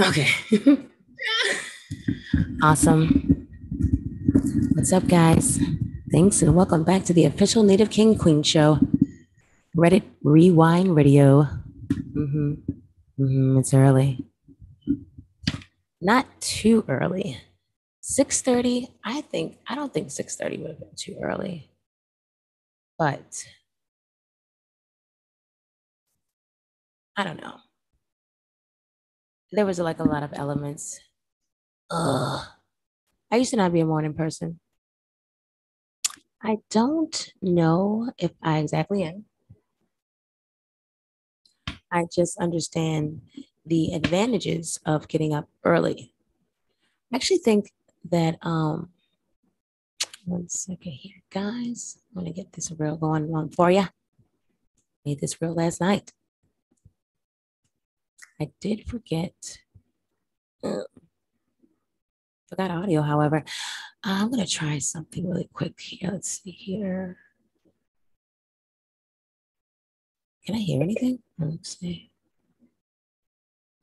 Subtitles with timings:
[0.00, 0.28] Okay.
[2.62, 3.48] awesome.
[4.74, 5.60] What's up, guys?
[6.12, 8.78] Thanks, and welcome back to the official Native King Queen Show.
[9.76, 11.48] Reddit Rewind Radio.
[12.14, 12.52] Mm-hmm.
[13.18, 13.58] Mm-hmm.
[13.58, 14.24] It's early.
[16.00, 17.40] Not too early.
[18.02, 18.88] 6:30.
[19.04, 21.70] I think I don't think 6:30 would have been too early.
[22.98, 23.46] But
[27.16, 27.56] I don't know
[29.52, 30.98] there was like a lot of elements.
[31.90, 32.46] Ugh.
[33.30, 34.58] I used to not be a morning person.
[36.42, 39.26] I don't know if I exactly am.
[41.90, 43.22] I just understand
[43.64, 46.14] the advantages of getting up early.
[47.12, 47.70] I actually think
[48.10, 48.90] that um
[50.24, 51.98] one second here, guys.
[52.10, 53.84] I'm gonna get this reel going on for you.
[55.04, 56.12] Made this reel last night.
[58.40, 59.58] I did forget.
[60.64, 60.82] Uh,
[62.52, 63.44] forgot audio, however.
[64.04, 66.10] I'm going to try something really quick here.
[66.12, 67.16] Let's see here.
[70.44, 71.20] Can I hear anything?
[71.38, 72.10] Let's see.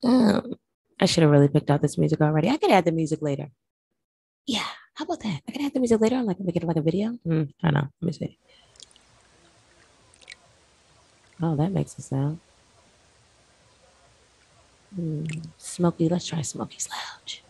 [0.04, 0.54] Um,
[1.00, 2.48] I should have really picked out this music already.
[2.48, 3.50] I could add the music later.
[4.46, 5.40] Yeah, how about that?
[5.48, 6.22] I can add the music later.
[6.22, 7.18] Like make it like a video.
[7.26, 7.88] Mm, I don't know.
[8.00, 8.38] Let me see.
[11.42, 12.38] Oh, that makes a sound.
[14.94, 15.24] Hmm.
[15.56, 17.42] Smokey, let's try Smokey's Lounge.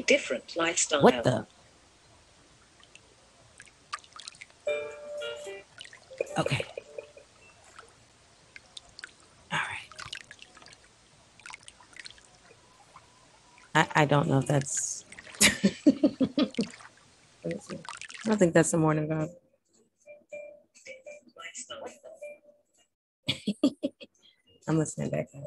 [0.00, 1.02] A different lifestyle.
[1.02, 1.46] What the?
[6.38, 6.64] Okay.
[9.52, 9.90] All right.
[13.74, 15.04] I, I don't know if that's.
[15.42, 15.50] I
[18.24, 19.30] don't think that's the morning vibe.
[24.68, 25.44] I'm listening back now.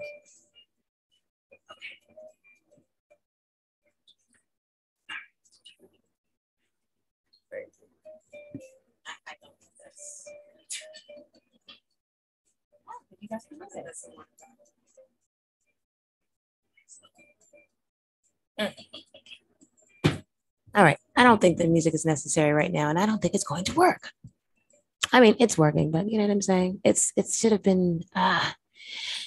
[20.75, 20.97] All right.
[21.15, 23.63] I don't think the music is necessary right now, and I don't think it's going
[23.65, 24.11] to work.
[25.11, 26.81] I mean, it's working, but you know what I'm saying?
[26.83, 28.55] It's it should have been ah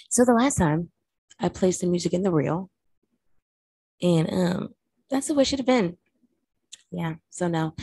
[0.09, 0.91] so the last time
[1.39, 2.71] I placed the music in the reel,
[4.01, 4.75] and um,
[5.11, 5.99] that's the way it should have been.
[6.91, 7.17] Yeah.
[7.31, 7.75] So now,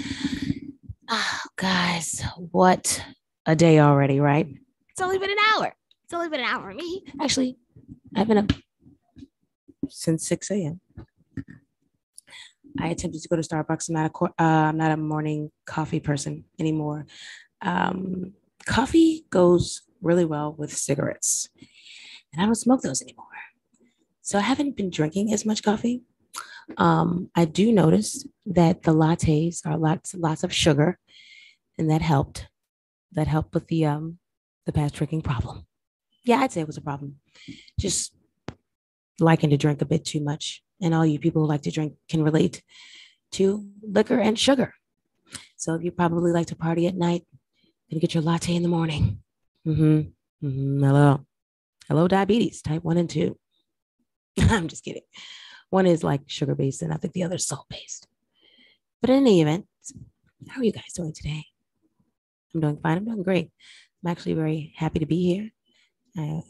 [1.10, 3.04] oh, guys, what
[3.46, 4.48] a day already, right?
[4.90, 5.74] It's only been an hour.
[6.14, 7.04] It's only been an hour me.
[7.20, 7.58] Actually,
[8.16, 8.52] I've been up
[9.90, 10.80] since 6 a.m.
[12.80, 13.90] I attempted to go to Starbucks.
[13.90, 17.08] I'm not a uh, I'm not a morning coffee person anymore.
[17.64, 18.34] Um,
[18.68, 21.50] coffee goes really well with cigarettes
[22.32, 23.26] and I don't smoke those anymore.
[24.22, 26.04] So I haven't been drinking as much coffee.
[26.78, 31.00] Um, I do notice that the lattes are lots lots of sugar,
[31.80, 32.50] and that helped.
[33.14, 34.20] That helped with the um
[34.68, 35.66] the past drinking problem.
[36.24, 37.16] Yeah, I'd say it was a problem.
[37.80, 38.14] Just
[39.20, 41.94] liking to drink a bit too much, and all you people who like to drink
[42.10, 42.64] can relate
[43.34, 44.74] to liquor and sugar.
[45.56, 47.26] So if you probably like to party at night,
[47.94, 49.20] and get your latte in the morning.
[49.68, 50.46] Mm-hmm.
[50.46, 50.84] mm-hmm.
[50.84, 51.26] Hello.
[51.88, 53.38] Hello, diabetes, type one and two.
[54.40, 55.04] I'm just kidding.
[55.70, 58.08] One is like sugar based, and I think the other is salt based.
[59.00, 59.68] But in any event,
[60.50, 61.46] how are you guys doing today?
[62.54, 62.98] I'm doing fine.
[62.98, 63.52] I'm doing great.
[64.04, 65.52] I'm actually very happy to be here.
[66.18, 66.44] I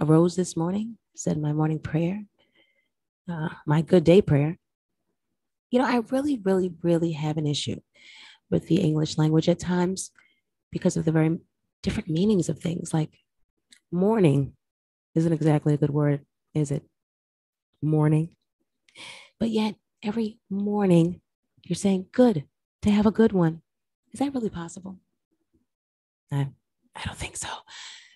[0.00, 2.24] arose this morning, said my morning prayer,
[3.28, 4.58] uh, my good day prayer.
[5.70, 7.80] You know, I really, really, really have an issue
[8.50, 10.10] with the English language at times
[10.70, 11.38] because of the very
[11.82, 12.94] different meanings of things.
[12.94, 13.10] Like
[13.90, 14.52] morning
[15.14, 16.24] isn't exactly a good word,
[16.54, 16.84] is it?
[17.82, 18.36] Morning.
[19.40, 21.20] But yet, every morning,
[21.64, 22.44] you're saying good
[22.82, 23.62] to have a good one.
[24.12, 24.98] Is that really possible?
[26.30, 26.48] I,
[26.94, 27.48] I don't think so.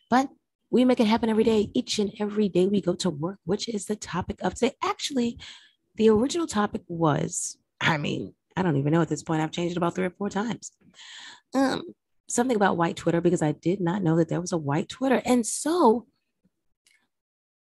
[0.09, 0.29] But
[0.71, 3.69] we make it happen every day, each and every day we go to work, which
[3.69, 4.75] is the topic of today.
[4.83, 5.39] Actually,
[5.97, 9.41] the original topic was, I mean, I don't even know at this point.
[9.41, 10.73] I've changed it about three or four times.
[11.55, 11.83] Um,
[12.29, 15.23] something about white Twitter because I did not know that there was a white Twitter.
[15.25, 16.07] And so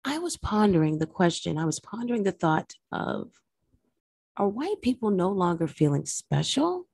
[0.04, 3.32] I was pondering the question, I was pondering the thought of
[4.36, 6.86] are white people no longer feeling special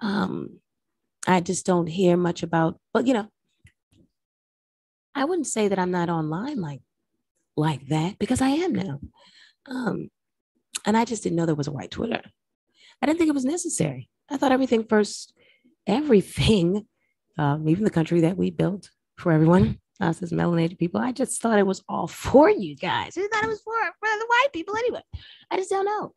[0.00, 0.60] Um,
[1.26, 3.28] I just don't hear much about, but you know,
[5.14, 6.82] I wouldn't say that I'm not online like
[7.56, 9.00] like that because I am now.
[9.66, 10.10] Um,
[10.86, 12.22] and I just didn't know there was a white Twitter.
[13.02, 14.08] I didn't think it was necessary.
[14.30, 15.34] I thought everything first,
[15.86, 16.86] everything,
[17.38, 21.42] um, even the country that we built for everyone, us as melanated people, I just
[21.42, 23.18] thought it was all for you guys.
[23.18, 25.02] I thought it was for, for the white people anyway.
[25.50, 26.14] I just don't know.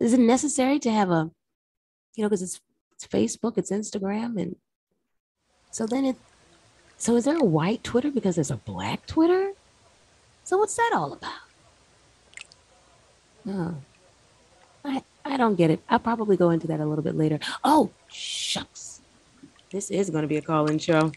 [0.00, 1.30] Is it necessary to have a,
[2.16, 2.60] you know, because it's,
[2.92, 4.56] it's Facebook, it's Instagram, and
[5.70, 6.16] so then it
[7.00, 9.54] so is there a white Twitter because there's a black Twitter?
[10.44, 11.32] So what's that all about?
[13.48, 13.74] Oh,
[14.84, 15.80] I I don't get it.
[15.88, 17.38] I'll probably go into that a little bit later.
[17.64, 19.00] Oh, shucks.
[19.70, 21.10] This is going to be a call-in show.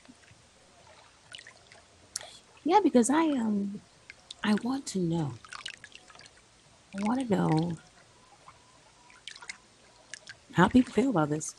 [2.64, 3.82] Yeah, because I um
[4.42, 5.34] I want to know.
[6.98, 7.74] I want to know
[10.54, 11.56] how people feel about this.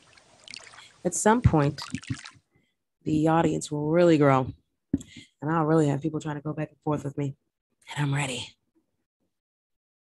[1.04, 1.82] At some point,
[3.04, 4.52] the audience will really grow.
[5.42, 7.36] And I'll really have people trying to go back and forth with me.
[7.90, 8.48] And I'm ready.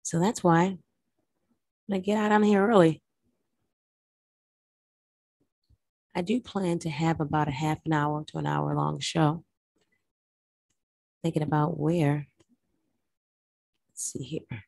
[0.04, 0.80] So that's why I'm
[1.90, 3.02] going to get out on here early.
[6.16, 9.44] I do plan to have about a half an hour to an hour long show.
[11.24, 12.28] Thinking about where.
[13.90, 14.64] Let's see here.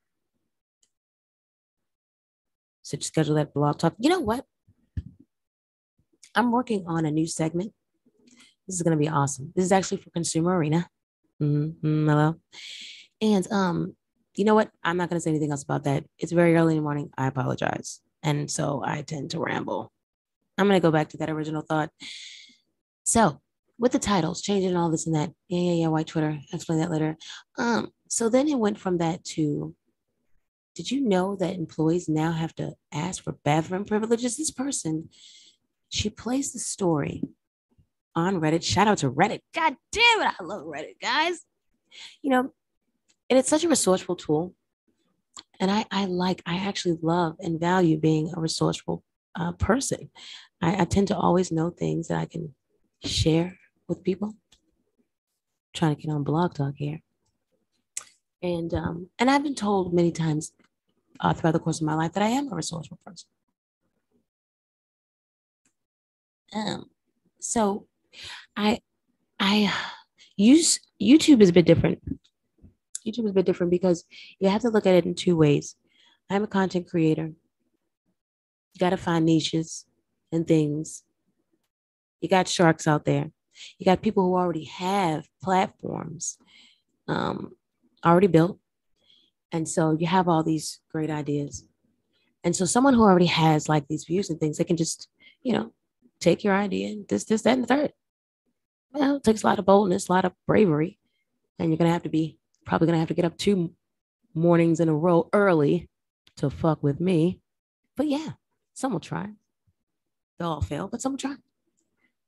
[2.82, 3.96] So schedule that blog talk.
[4.00, 4.46] You know what?
[6.34, 7.74] I'm working on a new segment
[8.67, 9.51] this is going to be awesome.
[9.55, 10.88] This is actually for Consumer Arena.
[11.41, 12.07] Mm-hmm.
[12.07, 12.36] Hello.
[13.22, 13.95] And um,
[14.36, 14.69] you know what?
[14.84, 16.05] I'm not going to say anything else about that.
[16.17, 17.10] It's very early in the morning.
[17.17, 18.01] I apologize.
[18.24, 19.91] And so I tend to ramble.
[20.57, 21.89] I'm going to go back to that original thought.
[23.03, 23.41] So,
[23.77, 25.31] with the titles, changing all this and that.
[25.50, 25.88] Yeah, yeah, yeah.
[25.88, 26.29] White Twitter.
[26.29, 27.17] I'll explain that later.
[27.57, 29.75] Um, so then it went from that to
[30.75, 34.38] did you know that employees now have to ask for bathroom privileges?
[34.38, 35.10] This person,
[35.89, 37.24] she plays the story
[38.15, 38.63] on Reddit.
[38.63, 39.41] Shout out to Reddit.
[39.53, 40.34] God damn it.
[40.39, 41.39] I love Reddit, guys.
[42.22, 42.53] You know,
[43.29, 44.53] and it's such a resourceful tool.
[45.60, 49.03] And I, I like, I actually love and value being a resourceful
[49.36, 50.10] uh, person.
[50.62, 52.53] I, I tend to always know things that I can
[53.03, 53.57] share
[53.88, 54.29] with people.
[54.29, 54.36] I'm
[55.74, 57.01] trying to get on Blog Talk here.
[58.41, 60.51] And um, and I've been told many times
[61.19, 63.27] uh, throughout the course of my life that I am a resourceful person.
[66.53, 66.86] Um,
[67.39, 67.88] so
[68.55, 68.79] I
[69.39, 69.74] I
[70.38, 72.01] use YouTube is a bit different.
[73.05, 74.03] YouTube is a bit different because
[74.39, 75.75] you have to look at it in two ways.
[76.29, 77.31] I'm a content creator.
[78.74, 79.86] You got to find niches
[80.31, 81.03] and things.
[82.19, 83.31] You got sharks out there.
[83.77, 86.38] You got people who already have platforms
[87.07, 87.53] um,
[88.03, 88.60] already built.
[89.51, 91.65] And so you have all these great ideas.
[92.43, 95.07] And so someone who already has like these views and things, they can just,
[95.43, 95.74] you know,
[96.19, 97.93] take your idea and this, this, that, and the third
[98.96, 100.98] well, it takes a lot of boldness, a lot of bravery.
[101.60, 103.74] And you're going to have to be probably going to have to get up two
[104.34, 105.90] mornings in a row early
[106.38, 107.40] to fuck with me.
[107.96, 108.32] But yeah,
[108.74, 109.30] some will try.
[110.38, 111.36] They'll all fail, but some will try.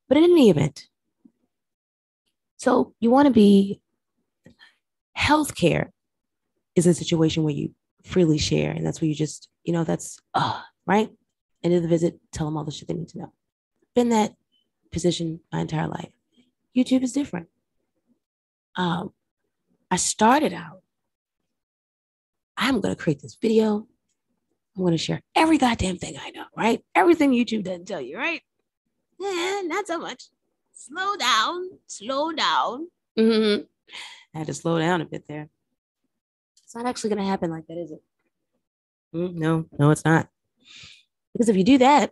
[0.07, 0.87] But in any event,
[2.57, 3.81] so you want to be
[5.17, 5.89] healthcare
[6.75, 10.19] is a situation where you freely share, and that's where you just, you know, that's
[10.33, 11.09] uh, right.
[11.63, 13.33] End of the visit, tell them all the shit they need to know.
[13.95, 14.35] Been that
[14.91, 16.11] position my entire life.
[16.77, 17.47] YouTube is different.
[18.75, 19.11] Um,
[19.89, 20.81] I started out,
[22.55, 23.87] I'm going to create this video.
[24.75, 26.83] I'm going to share every goddamn thing I know, right?
[26.93, 28.41] Everything YouTube doesn't tell you, right?
[29.19, 30.25] Yeah, not so much.
[30.73, 32.87] Slow down, slow down.
[33.17, 33.63] Mm-hmm.
[34.35, 35.49] I had to slow down a bit there.
[36.63, 38.03] It's not actually going to happen like that, is it?
[39.15, 40.27] Mm, no, no, it's not.
[41.33, 42.11] Because if you do that,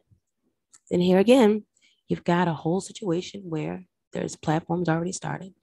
[0.89, 1.65] then here again,
[2.07, 5.53] you've got a whole situation where there's platforms already started,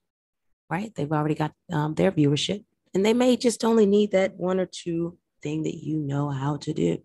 [0.69, 0.95] right?
[0.95, 2.63] They've already got um, their viewership,
[2.95, 6.59] and they may just only need that one or two thing that you know how
[6.59, 7.03] to do.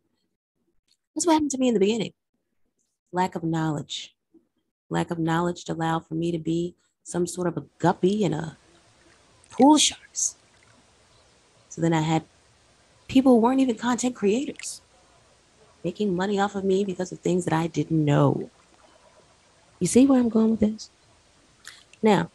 [1.15, 2.13] That's what happened to me in the beginning.
[3.13, 4.13] Lack of knowledge.
[4.89, 8.33] Lack of knowledge to allow for me to be some sort of a guppy in
[8.33, 8.57] a
[9.49, 10.35] pool sharks.
[11.69, 12.25] So then I had
[13.07, 14.81] people who weren't even content creators
[15.81, 18.49] making money off of me because of things that I didn't know.
[19.79, 20.89] You see where I'm going with this?
[22.01, 22.31] Now,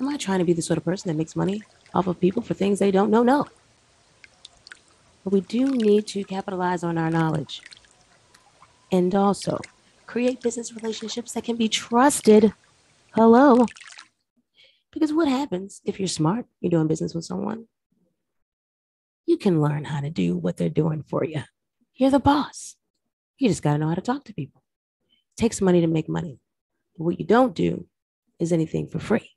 [0.00, 1.62] I'm not trying to be the sort of person that makes money
[1.94, 3.22] off of people for things they don't know.
[3.22, 3.46] No.
[5.24, 7.62] But we do need to capitalize on our knowledge
[8.90, 9.60] and also
[10.06, 12.52] create business relationships that can be trusted.
[13.14, 13.66] Hello.
[14.90, 17.66] Because what happens if you're smart, you're doing business with someone?
[19.26, 21.42] You can learn how to do what they're doing for you.
[21.94, 22.76] You're the boss.
[23.38, 24.62] You just got to know how to talk to people.
[25.36, 26.40] It takes money to make money.
[26.96, 27.86] But what you don't do
[28.42, 29.30] is anything for free.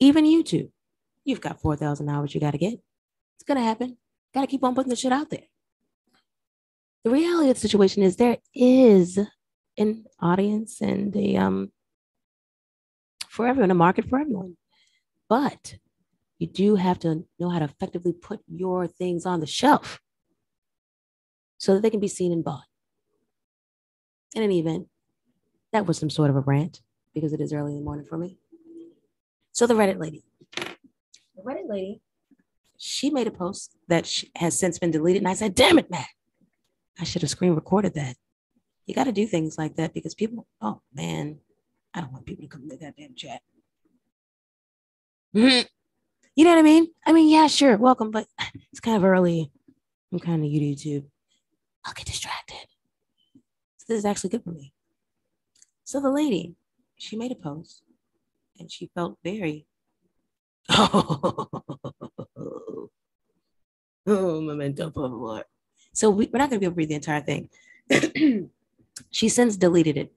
[0.00, 0.70] Even YouTube,
[1.24, 2.74] you've got 4,000 hours you got to get.
[2.74, 3.96] It's going to happen.
[4.34, 5.44] Got to keep on putting the shit out there.
[7.04, 9.18] The reality of the situation is there is
[9.78, 11.72] an audience and a um
[13.28, 14.56] for everyone, a market for everyone.
[15.28, 15.76] But
[16.38, 20.00] you do have to know how to effectively put your things on the shelf
[21.58, 22.64] so that they can be seen and bought.
[24.34, 24.88] In any event,
[25.72, 26.80] that was some sort of a rant
[27.14, 28.38] because it is early in the morning for me.
[29.52, 30.22] So the Reddit lady,
[30.56, 32.00] the Reddit lady,
[32.78, 36.04] she made a post that has since been deleted, and I said, "Damn it, man!
[36.98, 38.16] I should have screen recorded that."
[38.86, 40.46] You got to do things like that because people.
[40.60, 41.40] Oh man,
[41.94, 43.42] I don't want people to come to that damn chat.
[45.34, 45.66] Mm-hmm.
[46.36, 46.88] You know what I mean?
[47.06, 48.26] I mean, yeah, sure, welcome, but
[48.72, 49.52] it's kind of early.
[50.12, 51.04] I'm kind of YouTube.
[51.84, 52.66] I'll get distracted.
[53.78, 54.72] So this is actually good for me.
[55.84, 56.54] So the lady,
[57.00, 57.82] she made a post
[58.58, 59.66] and she felt very
[60.68, 61.48] oh,
[64.06, 65.44] oh memento por.
[65.92, 67.48] So we, are not going to be able to read the entire thing.
[69.10, 70.12] she since deleted it.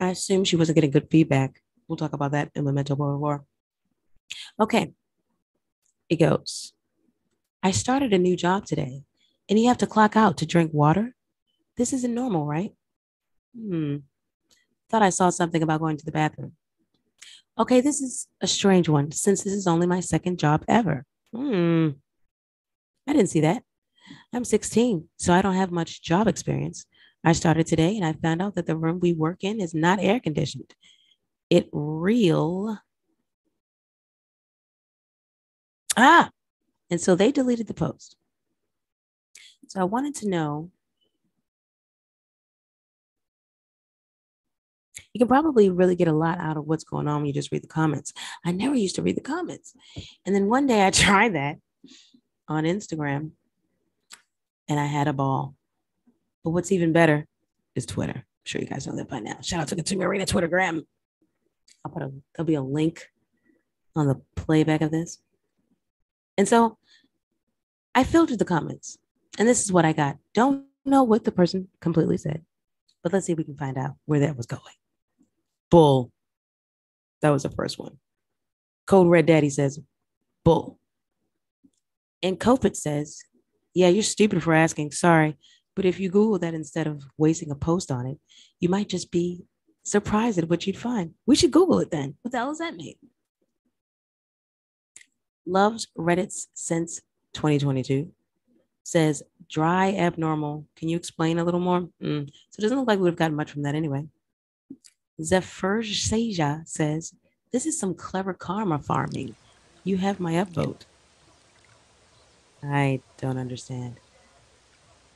[0.00, 1.62] I assume she wasn't getting good feedback.
[1.86, 3.44] We'll talk about that in memento por.
[4.58, 4.92] Okay.
[6.08, 6.72] It goes.
[7.62, 9.04] I started a new job today,
[9.48, 11.14] and you have to clock out to drink water.
[11.76, 12.72] This isn't normal, right?
[13.56, 13.96] Hmm.
[14.88, 16.52] Thought I saw something about going to the bathroom.
[17.58, 21.04] Okay, this is a strange one since this is only my second job ever.
[21.34, 21.90] Hmm.
[23.06, 23.62] I didn't see that.
[24.32, 26.86] I'm 16, so I don't have much job experience.
[27.24, 29.98] I started today and I found out that the room we work in is not
[30.00, 30.74] air conditioned.
[31.50, 32.78] It real.
[35.96, 36.30] Ah,
[36.90, 38.16] and so they deleted the post.
[39.68, 40.70] So I wanted to know
[45.16, 47.50] you can probably really get a lot out of what's going on when you just
[47.50, 48.12] read the comments.
[48.44, 49.72] I never used to read the comments.
[50.26, 51.56] And then one day I tried that
[52.46, 53.30] on Instagram
[54.68, 55.54] and I had a ball.
[56.44, 57.26] But what's even better
[57.74, 58.12] is Twitter.
[58.12, 59.38] I'm sure you guys know that by now.
[59.40, 60.82] Shout out to the Consumer Arena Twittergram.
[61.82, 63.10] I'll put a there'll be a link
[63.94, 65.18] on the playback of this.
[66.36, 66.76] And so
[67.94, 68.98] I filtered the comments,
[69.38, 70.18] and this is what I got.
[70.34, 72.44] Don't know what the person completely said,
[73.02, 74.60] but let's see if we can find out where that was going.
[75.70, 76.12] Bull.
[77.22, 77.98] That was the first one.
[78.86, 79.80] Code Red Daddy says,
[80.44, 80.78] bull.
[82.22, 83.22] And Copit says,
[83.74, 84.92] yeah, you're stupid for asking.
[84.92, 85.36] Sorry.
[85.74, 88.18] But if you Google that instead of wasting a post on it,
[88.60, 89.44] you might just be
[89.84, 91.12] surprised at what you'd find.
[91.26, 92.16] We should Google it then.
[92.22, 92.94] What the hell does that mean?
[95.46, 97.00] Loves Reddit's since
[97.34, 98.10] 2022
[98.82, 100.64] says dry abnormal.
[100.76, 101.88] Can you explain a little more?
[102.02, 102.28] Mm.
[102.28, 104.06] So it doesn't look like we've gotten much from that anyway.
[105.22, 107.14] Zephyr Seja says,
[107.52, 109.36] This is some clever karma farming.
[109.84, 110.82] You have my upvote.
[112.62, 113.96] I don't understand.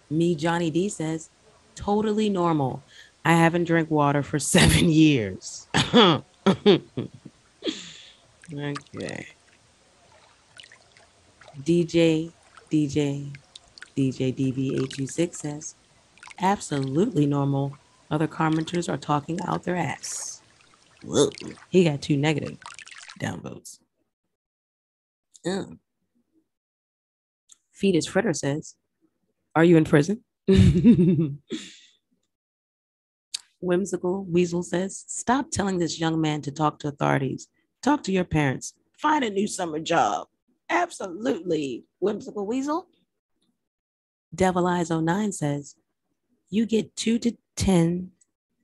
[0.09, 1.31] Me, Johnny D says,
[1.75, 2.83] totally normal.
[3.25, 5.69] I haven't drank water for seven years.
[5.75, 6.23] okay.
[11.63, 12.33] DJ,
[12.71, 13.33] DJ,
[13.97, 15.75] DJ DV826 says,
[16.41, 17.77] absolutely normal.
[18.11, 20.43] Other commenters are talking out their ass.
[21.05, 21.31] Whoa.
[21.69, 22.59] He got two negative
[23.21, 23.79] downvotes.
[25.47, 25.79] Um.
[27.73, 28.75] Fetus Fritter says,
[29.57, 30.23] Are you in prison?
[33.61, 37.49] Whimsical Weasel says, Stop telling this young man to talk to authorities.
[37.83, 38.75] Talk to your parents.
[38.99, 40.27] Find a new summer job.
[40.69, 41.85] Absolutely.
[42.01, 42.89] Whimsical Weasel.
[44.35, 45.75] Devil Eyes 09 says,
[46.51, 48.11] You get two to 10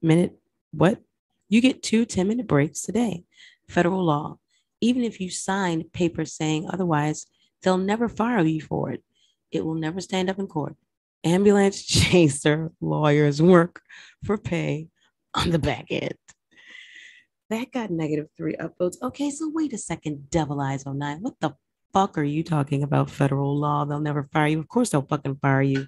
[0.03, 0.39] minute,
[0.73, 1.01] what?
[1.49, 3.25] You get two 10 minute breaks today.
[3.69, 4.39] Federal law.
[4.81, 7.27] Even if you signed papers saying otherwise,
[7.63, 9.03] they'll never fire you for it.
[9.51, 10.77] It will never stand up in court.
[11.25, 13.81] Ambulance chaser lawyers work
[14.25, 14.89] for pay
[15.35, 16.15] on the back end.
[17.49, 18.97] That got negative three upvotes.
[19.01, 21.23] Okay, so wait a second, Devil Eyes 09.
[21.23, 21.55] What the
[21.93, 23.09] fuck are you talking about?
[23.09, 23.85] Federal law.
[23.85, 24.59] They'll never fire you.
[24.59, 25.87] Of course, they'll fucking fire you.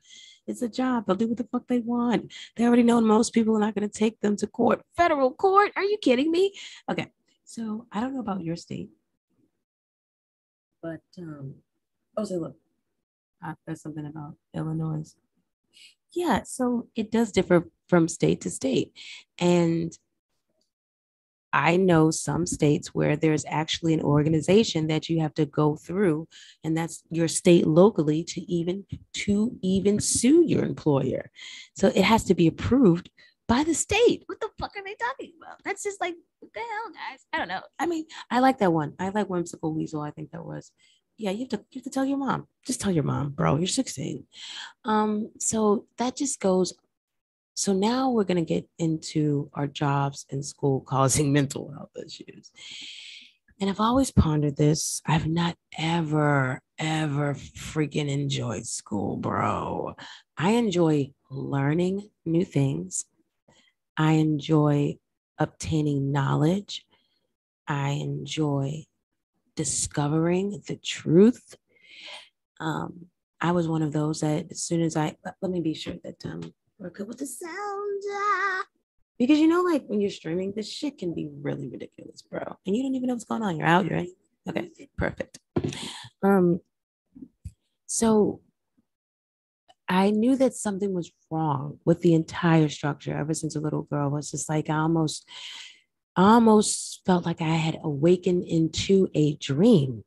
[0.48, 1.06] It's a job.
[1.06, 2.32] They'll do what the fuck they want.
[2.56, 4.82] They already know most people are not going to take them to court.
[4.96, 5.72] Federal court?
[5.76, 6.54] Are you kidding me?
[6.90, 7.08] Okay.
[7.44, 8.90] So I don't know about your state,
[10.82, 11.54] but um,
[12.16, 12.56] oh, so look,
[13.44, 15.14] uh, there's something about Illinois.
[16.12, 18.92] Yeah, so it does differ from state to state.
[19.38, 19.96] And
[21.52, 26.28] I know some states where there's actually an organization that you have to go through,
[26.62, 28.84] and that's your state locally to even
[29.14, 31.30] to even sue your employer.
[31.74, 33.10] So it has to be approved
[33.46, 34.24] by the state.
[34.26, 35.62] What the fuck are they talking about?
[35.64, 37.20] That's just like what the hell, guys?
[37.32, 37.62] I don't know.
[37.78, 38.94] I mean, I like that one.
[38.98, 40.02] I like whimsical weasel.
[40.02, 40.70] I think that was.
[41.16, 42.46] Yeah, you have to you have to tell your mom.
[42.64, 43.56] Just tell your mom, bro.
[43.56, 44.24] You're 16.
[44.84, 46.74] Um, so that just goes
[47.58, 52.52] so now we're going to get into our jobs and school causing mental health issues.
[53.60, 55.02] And I've always pondered this.
[55.04, 59.96] I've not ever, ever freaking enjoyed school, bro.
[60.36, 63.06] I enjoy learning new things.
[63.96, 64.98] I enjoy
[65.36, 66.86] obtaining knowledge.
[67.66, 68.84] I enjoy
[69.56, 71.56] discovering the truth.
[72.60, 73.06] Um,
[73.40, 76.24] I was one of those that as soon as I let me be sure that
[76.24, 78.02] um, we're good with the sound.
[78.10, 78.64] Ah.
[79.18, 82.56] Because you know, like when you're streaming, this shit can be really ridiculous, bro.
[82.66, 83.56] And you don't even know what's going on.
[83.56, 84.08] You're out, you're right.
[84.48, 85.38] Okay, perfect.
[86.22, 86.60] Um,
[87.86, 88.40] so
[89.88, 94.10] I knew that something was wrong with the entire structure ever since a little girl
[94.10, 95.28] was just like I almost
[96.16, 100.04] almost felt like I had awakened into a dream.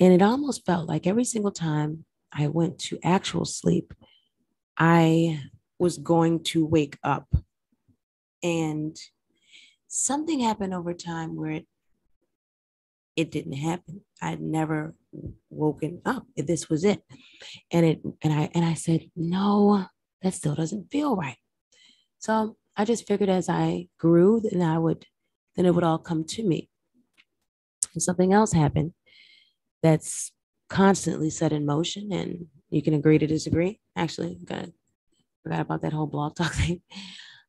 [0.00, 3.94] And it almost felt like every single time I went to actual sleep,
[4.76, 5.40] I
[5.78, 7.28] was going to wake up.
[8.42, 8.96] And
[9.88, 11.66] something happened over time where it,
[13.16, 14.02] it didn't happen.
[14.20, 14.94] I'd never
[15.50, 16.26] woken up.
[16.36, 17.02] This was it.
[17.70, 19.86] And it and I and I said, no,
[20.22, 21.36] that still doesn't feel right.
[22.18, 25.06] So I just figured as I grew, then I would
[25.56, 26.68] then it would all come to me.
[27.92, 28.92] And something else happened
[29.82, 30.32] that's
[30.68, 33.80] constantly set in motion and you can agree to disagree.
[33.96, 34.72] Actually, I'm gonna
[35.44, 36.80] forgot about that whole blog talk thing.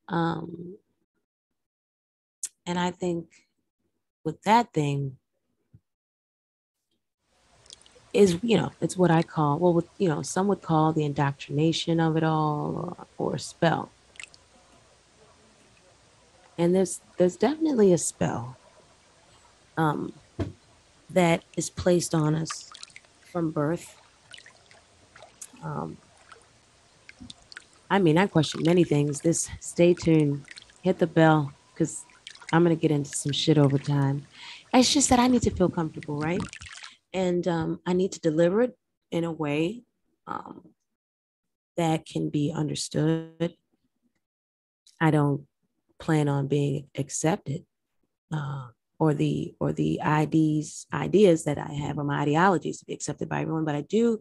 [0.07, 0.75] Um,
[2.67, 3.27] and I think
[4.23, 5.17] with that thing
[8.13, 11.05] is, you know, it's what I call, well, with, you know, some would call the
[11.05, 13.89] indoctrination of it all or, or spell.
[16.57, 18.55] And there's there's definitely a spell
[19.75, 20.13] um,
[21.09, 22.71] that is placed on us
[23.19, 24.01] from birth.
[25.61, 25.97] Um,
[27.95, 29.21] I mean, I question many things.
[29.21, 30.43] This stay tuned,
[30.81, 32.03] hit the bell, because
[32.51, 34.27] I'm gonna get into some shit over time.
[34.73, 36.41] It's just that I need to feel comfortable, right?
[37.13, 38.77] And um, I need to deliver it
[39.11, 39.83] in a way
[40.27, 40.71] um,
[41.77, 43.55] that can be understood.
[44.99, 45.47] I don't
[45.97, 47.63] plan on being accepted,
[48.29, 48.67] uh,
[48.99, 53.29] or the or the IDs ideas that I have or my ideologies to be accepted
[53.29, 54.19] by everyone, but I do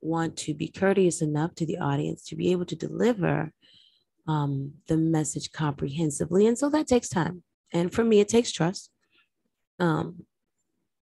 [0.00, 3.52] want to be courteous enough to the audience to be able to deliver
[4.26, 6.46] um, the message comprehensively.
[6.46, 7.42] And so that takes time.
[7.72, 8.90] And for me, it takes trust.
[9.78, 10.24] Um,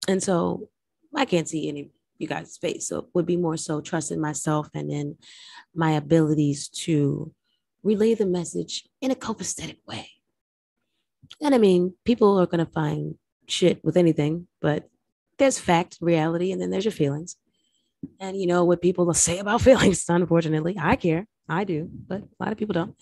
[0.09, 0.69] and so
[1.15, 2.89] I can't see any you guys' face.
[2.89, 5.17] So it would be more so trust in myself and in
[5.75, 7.33] my abilities to
[7.83, 10.11] relay the message in a copacetic way.
[11.41, 13.17] And I mean, people are going to find
[13.47, 14.89] shit with anything, but
[15.39, 17.37] there's fact, reality, and then there's your feelings.
[18.21, 20.77] And you know what people say about feelings, unfortunately.
[20.79, 21.27] I care.
[21.49, 22.97] I do, but a lot of people don't.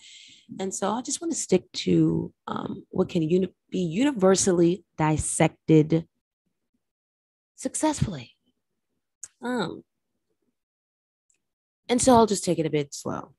[0.59, 6.05] And so I just want to stick to um, what can uni- be universally dissected
[7.55, 8.35] successfully.
[9.41, 9.83] Um,
[11.87, 13.33] and so I'll just take it a bit slow.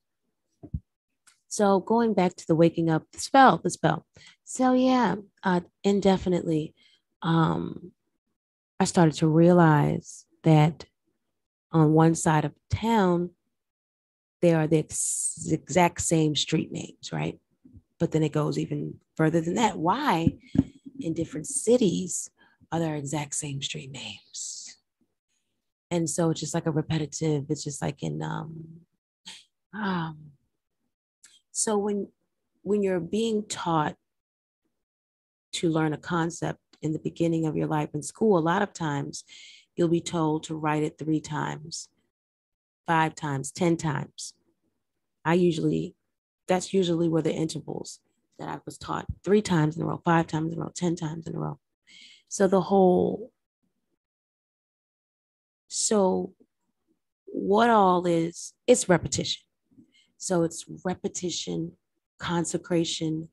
[1.48, 4.06] So going back to the waking up, the spell, the spell.
[4.44, 6.74] So yeah, uh, indefinitely,
[7.22, 7.92] um,
[8.80, 10.86] I started to realize that
[11.74, 13.30] on one side of town,
[14.40, 17.38] they are the ex- exact same street names, right?
[17.98, 19.76] But then it goes even further than that.
[19.76, 20.38] Why
[21.00, 22.30] in different cities
[22.70, 24.76] are there exact same street names?
[25.90, 28.64] And so it's just like a repetitive, it's just like in um
[29.72, 30.16] um
[31.50, 32.08] so when
[32.62, 33.96] when you're being taught
[35.52, 38.72] to learn a concept in the beginning of your life in school, a lot of
[38.72, 39.24] times
[39.76, 41.88] you'll be told to write it three times,
[42.86, 44.34] five times, 10 times.
[45.24, 45.94] I usually,
[46.46, 48.00] that's usually where the intervals
[48.38, 50.96] that I was taught three times in a row, five times in a row, 10
[50.96, 51.58] times in a row.
[52.28, 53.30] So the whole,
[55.68, 56.32] so
[57.26, 59.42] what all is, it's repetition.
[60.18, 61.72] So it's repetition,
[62.18, 63.28] consecration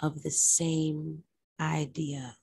[0.00, 1.24] of the same
[1.60, 2.36] idea.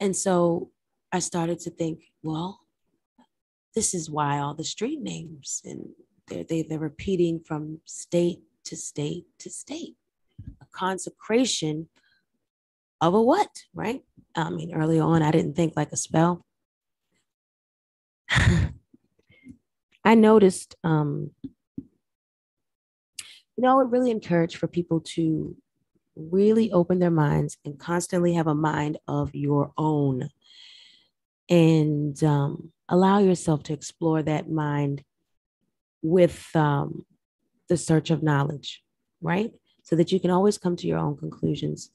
[0.00, 0.70] And so
[1.12, 2.60] I started to think, well,
[3.74, 5.90] this is why all the street names and
[6.28, 9.96] they're, they, they're repeating from state to state to state.
[10.60, 11.88] A consecration
[13.00, 14.02] of a what, right?
[14.34, 16.44] I mean, early on, I didn't think like a spell.
[20.04, 21.30] I noticed, um,
[23.56, 25.56] you know, it really encouraged for people to
[26.16, 30.28] really open their minds and constantly have a mind of your own
[31.48, 35.02] and um, allow yourself to explore that mind
[36.02, 37.04] with um,
[37.68, 38.82] the search of knowledge,
[39.20, 39.52] right?
[39.82, 41.90] So that you can always come to your own conclusions.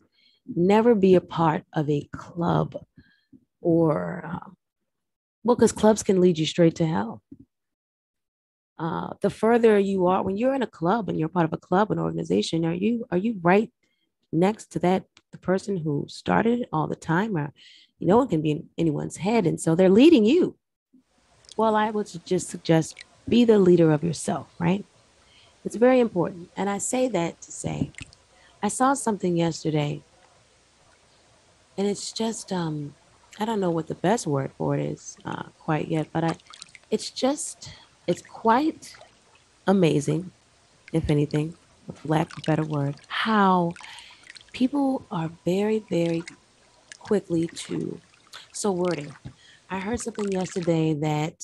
[0.55, 2.75] Never be a part of a club
[3.61, 4.55] or, um,
[5.43, 7.21] well, because clubs can lead you straight to hell.
[8.79, 11.57] Uh, the further you are, when you're in a club and you're part of a
[11.57, 13.71] club, an organization, are you are you right
[14.31, 17.51] next to that the person who started it all the time, or
[17.99, 20.55] you one can be in anyone's head, and so they're leading you.
[21.55, 24.85] Well, I would just suggest be the leader of yourself, right?
[25.65, 26.49] It's very important.
[26.55, 27.91] And I say that to say,
[28.61, 30.01] I saw something yesterday,
[31.77, 32.93] and it's just, um,
[33.39, 36.35] I don't know what the best word for it is uh, quite yet, but I,
[36.89, 37.71] it's just,
[38.05, 38.95] it's quite
[39.65, 40.31] amazing,
[40.93, 41.55] if anything,
[42.05, 43.73] lack of a better word, how
[44.53, 46.23] people are very, very
[47.07, 47.99] quickly to,
[48.51, 49.13] so wording.
[49.69, 51.35] I heard something yesterday that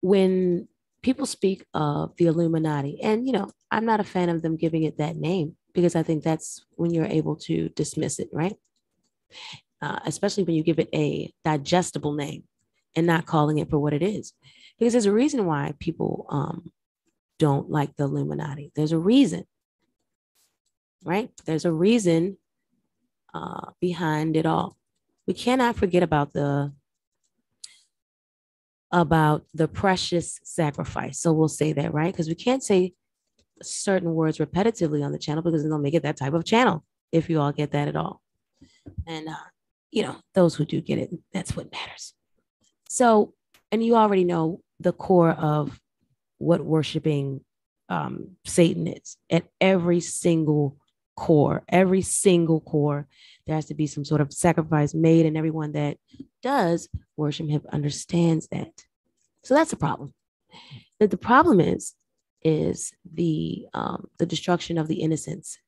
[0.00, 0.68] when
[1.02, 4.84] people speak of the Illuminati, and you know, I'm not a fan of them giving
[4.84, 8.54] it that name because I think that's when you're able to dismiss it, right?
[9.82, 12.44] Uh, especially when you give it a digestible name
[12.94, 14.32] and not calling it for what it is.
[14.78, 16.70] Because there's a reason why people um,
[17.38, 18.70] don't like the Illuminati.
[18.76, 19.44] There's a reason,
[21.04, 21.30] right?
[21.44, 22.38] There's a reason
[23.36, 24.76] uh, behind it all.
[25.26, 26.72] We cannot forget about the
[28.92, 31.18] about the precious sacrifice.
[31.20, 32.12] So we'll say that, right?
[32.12, 32.94] Because we can't say
[33.62, 37.28] certain words repetitively on the channel because they'll make it that type of channel if
[37.28, 38.22] you all get that at all.
[39.06, 39.48] And, uh,
[39.90, 42.14] you know, those who do get it, that's what matters.
[42.88, 43.34] So,
[43.72, 45.80] and you already know the core of
[46.38, 47.40] what worshiping
[47.88, 50.76] um, Satan is at every single
[51.16, 53.06] core, every single core.
[53.46, 55.98] There has to be some sort of sacrifice made, and everyone that
[56.42, 58.84] does worship him understands that.
[59.44, 60.14] So that's a problem.
[61.00, 61.94] That the problem is
[62.42, 65.58] is the um, the destruction of the innocence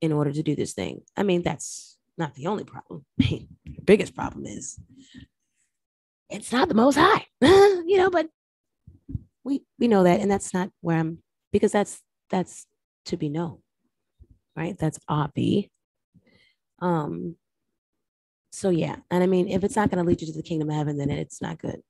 [0.00, 1.02] in order to do this thing.
[1.16, 3.04] I mean, that's not the only problem.
[3.18, 3.46] the
[3.84, 4.78] biggest problem is
[6.28, 8.28] it's not the most high, you know, but
[9.44, 11.18] we we know that, and that's not where I'm
[11.52, 12.66] because that's that's
[13.06, 13.58] to be known,
[14.56, 14.76] right?
[14.78, 15.70] That's obby.
[16.80, 17.36] Um,
[18.52, 20.68] so yeah, and I mean, if it's not going to lead you to the kingdom
[20.68, 21.80] of heaven, then it's not good.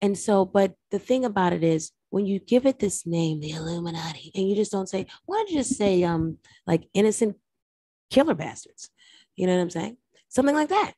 [0.00, 3.50] And so, but the thing about it is, when you give it this name, the
[3.50, 7.36] Illuminati, and you just don't say, why don't you just say, um, like innocent
[8.10, 8.88] killer bastards?
[9.36, 9.96] You know what I'm saying?
[10.28, 10.94] Something like that.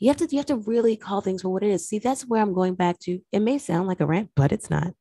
[0.00, 1.86] You have to you have to really call things for what it is.
[1.86, 3.20] See, that's where I'm going back to.
[3.30, 4.94] It may sound like a rant, but it's not.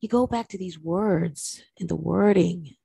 [0.00, 2.76] You go back to these words and the wording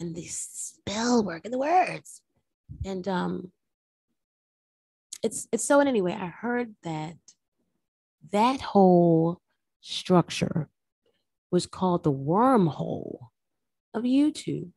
[0.00, 2.22] and the spell work and the words.
[2.84, 3.52] And um
[5.22, 7.16] it's it's so in anyway, I heard that
[8.32, 9.40] that whole
[9.80, 10.68] structure
[11.50, 13.18] was called the wormhole
[13.92, 14.70] of YouTube.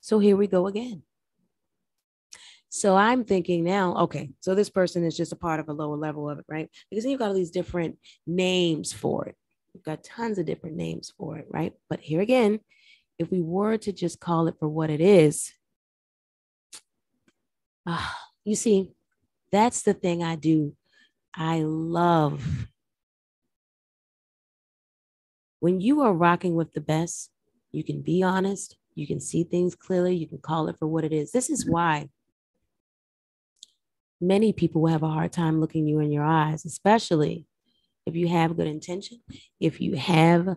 [0.00, 1.02] So here we go again.
[2.68, 5.96] So I'm thinking now, okay, so this person is just a part of a lower
[5.96, 6.70] level of it, right?
[6.90, 9.36] Because you've got all these different names for it.
[9.74, 11.74] You've got tons of different names for it, right?
[11.90, 12.60] But here again,
[13.18, 15.52] if we were to just call it for what it is,
[17.86, 18.08] uh,
[18.44, 18.92] you see,
[19.50, 20.74] that's the thing I do.
[21.34, 22.68] I love
[25.62, 27.30] when you are rocking with the best,
[27.70, 31.04] you can be honest, you can see things clearly, you can call it for what
[31.04, 31.30] it is.
[31.30, 32.08] This is why
[34.20, 37.46] many people will have a hard time looking you in your eyes, especially
[38.06, 39.20] if you have good intention,
[39.60, 40.56] if you have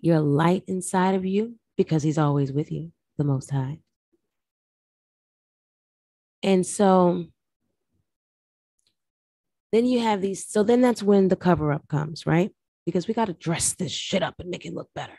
[0.00, 3.80] your light inside of you, because he's always with you, the Most High.
[6.42, 7.26] And so
[9.72, 12.52] then you have these, so then that's when the cover up comes, right?
[12.88, 15.18] because we got to dress this shit up and make it look better.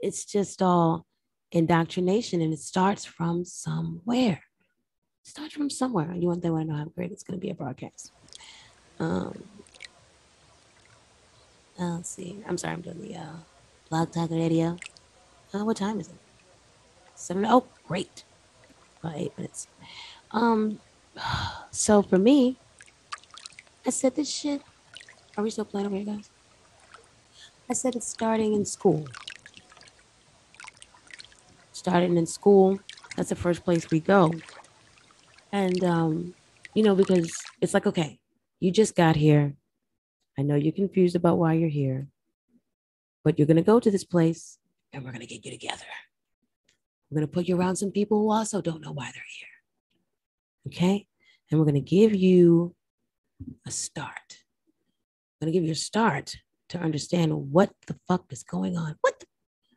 [0.00, 1.06] It's just all
[1.52, 4.42] indoctrination and it starts from somewhere.
[5.24, 6.12] It starts from somewhere.
[6.12, 8.10] You want they want to know how great it's going to be a broadcast.
[8.98, 9.44] Um,
[11.78, 12.42] uh, let's see.
[12.48, 13.36] I'm sorry, I'm doing the uh,
[13.90, 14.76] blog talk radio.
[15.54, 16.14] Uh, what time is it?
[17.14, 17.46] Seven.
[17.46, 18.24] Oh, great.
[19.00, 19.68] About eight minutes.
[20.30, 20.80] Um,
[21.70, 22.56] so for me,
[23.86, 24.62] I said this shit
[25.36, 26.30] are we still playing over here, guys?
[27.68, 29.06] I said it's starting in school.
[31.72, 32.80] starting in school,
[33.16, 34.32] that's the first place we go.
[35.52, 36.34] And, um,
[36.74, 38.18] you know, because it's like, okay,
[38.58, 39.54] you just got here.
[40.38, 42.08] I know you're confused about why you're here,
[43.24, 44.58] but you're going to go to this place
[44.92, 45.84] and we're going to get you together.
[47.10, 49.48] We're going to put you around some people who also don't know why they're here.
[50.68, 51.06] Okay.
[51.50, 52.74] And we're going to give you
[53.66, 54.38] a start.
[55.40, 56.34] I'm going to give you a start
[56.70, 58.96] to understand what the fuck is going on.
[59.00, 59.20] What?
[59.20, 59.26] The-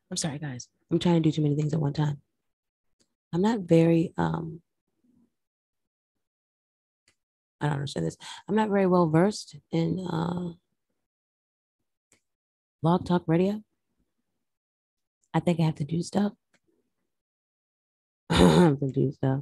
[0.09, 0.67] I'm sorry, guys.
[0.91, 2.21] I'm trying to do too many things at one time.
[3.31, 4.61] I'm not very, um,
[7.61, 8.17] I don't understand this.
[8.47, 10.53] I'm not very well versed in uh,
[12.81, 13.61] blog talk radio.
[15.33, 16.33] I think I have to do stuff.
[18.29, 19.41] I have to do stuff.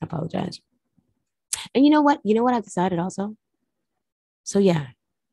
[0.00, 0.60] I apologize.
[1.74, 2.20] And you know what?
[2.24, 3.36] You know what I've decided also?
[4.44, 4.86] So yeah,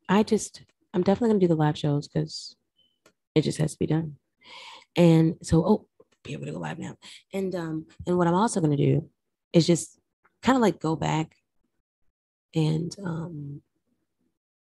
[0.10, 2.56] I just I'm definitely gonna do the live shows because
[3.36, 4.16] it just has to be done.
[4.96, 5.88] And so oh
[6.24, 6.98] be able to go live now.
[7.34, 9.10] And um and what I'm also gonna do
[9.54, 10.00] is just
[10.42, 11.36] kind of like go back
[12.56, 13.62] and um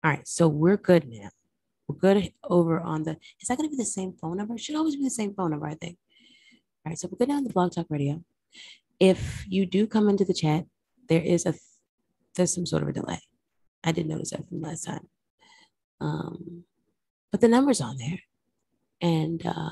[0.04, 1.30] all right, so we're good now.
[1.88, 4.54] We're good over on the is that gonna be the same phone number?
[4.54, 5.98] It should always be the same phone number, I think.
[6.84, 8.22] All right, so we're good on the blog talk radio.
[9.00, 10.66] If you do come into the chat,
[11.08, 11.54] there is a
[12.36, 13.20] there's some sort of a delay.
[13.82, 15.08] I did notice that from last time.
[16.00, 16.64] Um,
[17.30, 18.20] but the number's on there.
[19.00, 19.70] And uh,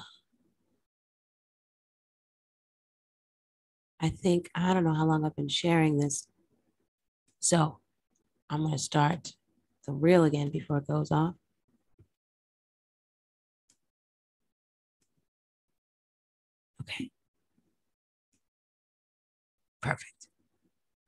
[4.01, 6.29] I think, I don't know how long I've been sharing this.
[7.41, 7.79] So
[8.49, 9.33] I'm going to start
[9.87, 11.35] the reel again before it goes off.
[16.83, 17.11] Okay.
[19.83, 20.27] Perfect.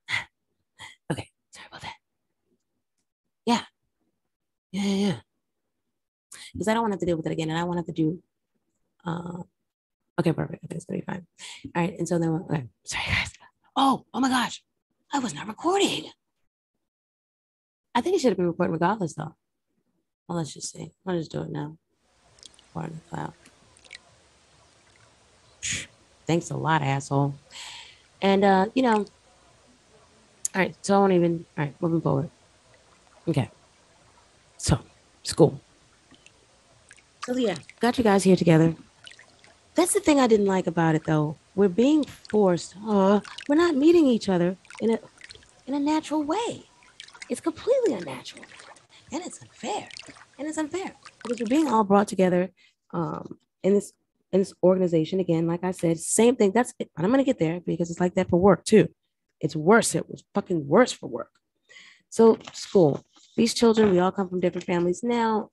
[1.13, 1.95] okay, sorry about that.
[3.47, 3.63] Yeah.
[4.73, 5.17] Yeah, yeah.
[6.53, 7.51] Because I don't want to have to deal with it again.
[7.51, 8.23] And I want to have to do
[9.05, 9.43] uh
[10.21, 10.65] okay, perfect.
[10.65, 11.27] Okay, it's gonna be fine.
[11.75, 11.95] All right.
[11.99, 13.33] And so then okay, sorry guys.
[13.77, 14.63] Oh, oh my gosh.
[15.13, 16.11] I was not recording.
[17.99, 19.35] I think it should have been recording regardless though.
[20.29, 20.93] Well, let's just see.
[21.05, 21.77] I'll just do it now.
[26.25, 27.35] Thanks a lot, asshole.
[28.23, 29.07] And uh, you know, all
[30.55, 32.31] right, so I won't even all right, moving forward.
[33.27, 33.51] Okay.
[34.59, 34.79] So,
[35.25, 35.61] school.
[37.27, 38.77] So yeah, got you guys here together.
[39.75, 41.35] That's the thing I didn't like about it though.
[41.57, 42.77] We're being forced.
[42.87, 45.01] Uh, we're not meeting each other in a
[45.67, 46.68] in a natural way.
[47.29, 48.45] It's completely unnatural.
[49.13, 49.89] And it's unfair.
[50.39, 50.95] And it's unfair.
[51.23, 52.51] Because we're being all brought together
[52.93, 53.93] um in this
[54.33, 56.53] in this organization again, like I said, same thing.
[56.53, 56.91] That's it.
[56.97, 58.89] I'm gonna get there because it's like that for work too.
[59.41, 59.95] It's worse.
[59.95, 61.31] It was fucking worse for work.
[62.11, 63.05] So school.
[63.37, 65.03] These children, we all come from different families.
[65.03, 65.51] Now,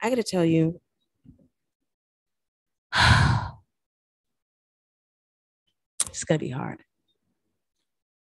[0.00, 0.80] I got to tell you,
[6.06, 6.85] it's to be hard.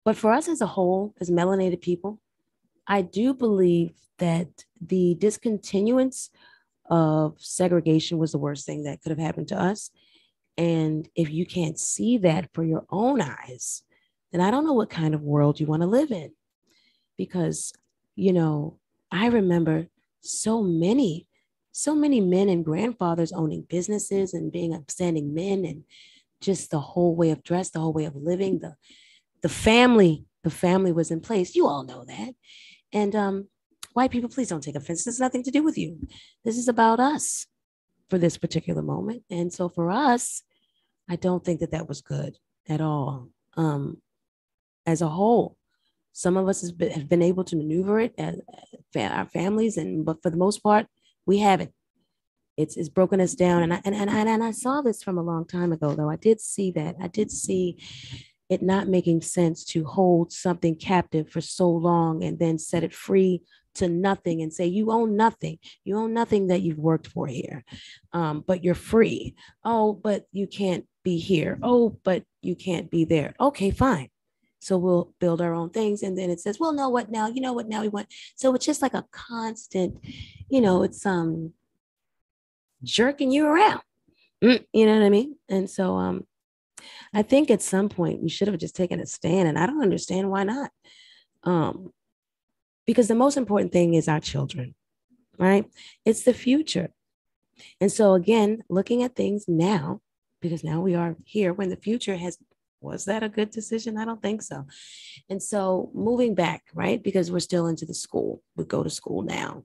[0.04, 2.20] But for us as a whole, as melanated people,
[2.86, 6.30] I do believe that the discontinuance
[6.90, 9.90] of segregation was the worst thing that could have happened to us.
[10.58, 13.82] And if you can't see that for your own eyes,
[14.32, 16.32] then I don't know what kind of world you want to live in.
[17.16, 17.72] Because,
[18.16, 18.78] you know,
[19.10, 19.86] I remember
[20.20, 21.26] so many
[21.72, 25.84] so many men and grandfathers owning businesses and being upstanding men and
[26.40, 28.76] just the whole way of dress, the whole way of living, the
[29.42, 31.54] the family, the family was in place.
[31.54, 32.34] You all know that.
[32.92, 33.48] And um,
[33.92, 35.04] white people, please don't take offense.
[35.04, 35.98] This has nothing to do with you.
[36.44, 37.46] This is about us
[38.08, 39.22] for this particular moment.
[39.30, 40.42] And so for us,
[41.08, 42.36] I don't think that that was good
[42.68, 43.28] at all.
[43.56, 43.98] Um,
[44.86, 45.56] as a whole,
[46.12, 48.40] some of us have been, have been able to maneuver it as,
[48.94, 50.86] as our families, and but for the most part,
[51.24, 51.72] we haven't.
[52.58, 53.62] It's, it's broken us down.
[53.62, 56.10] And I, and, and, and I saw this from a long time ago, though.
[56.10, 56.96] I did see that.
[57.00, 57.78] I did see
[58.52, 62.94] it not making sense to hold something captive for so long and then set it
[62.94, 63.42] free
[63.74, 65.58] to nothing and say you own nothing.
[65.84, 67.64] You own nothing that you've worked for here
[68.12, 69.34] um, but you're free.
[69.64, 71.58] Oh but you can't be here.
[71.62, 73.34] Oh but you can't be there.
[73.40, 74.08] Okay fine.
[74.58, 76.02] So we'll build our own things.
[76.02, 77.28] And then it says well no what now?
[77.28, 78.08] You know what now we want?
[78.36, 79.98] So it's just like a constant
[80.48, 81.52] you know it's um
[82.82, 83.80] jerking you around.
[84.42, 85.36] Mm, you know what i mean?
[85.48, 86.26] And so um
[87.12, 89.82] i think at some point we should have just taken a stand and i don't
[89.82, 90.70] understand why not
[91.44, 91.92] um
[92.86, 94.74] because the most important thing is our children
[95.38, 95.66] right
[96.04, 96.90] it's the future
[97.80, 100.00] and so again looking at things now
[100.40, 102.38] because now we are here when the future has
[102.82, 103.96] was that a good decision?
[103.96, 104.66] I don't think so.
[105.30, 107.02] And so moving back, right?
[107.02, 109.64] Because we're still into the school, we go to school now.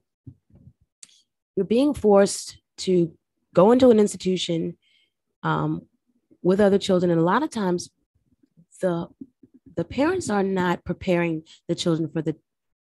[1.56, 3.12] You're being forced to
[3.54, 4.78] go into an institution
[5.42, 5.82] um,
[6.42, 7.10] with other children.
[7.10, 7.90] And a lot of times
[8.80, 9.08] the
[9.76, 12.36] the parents are not preparing the children for the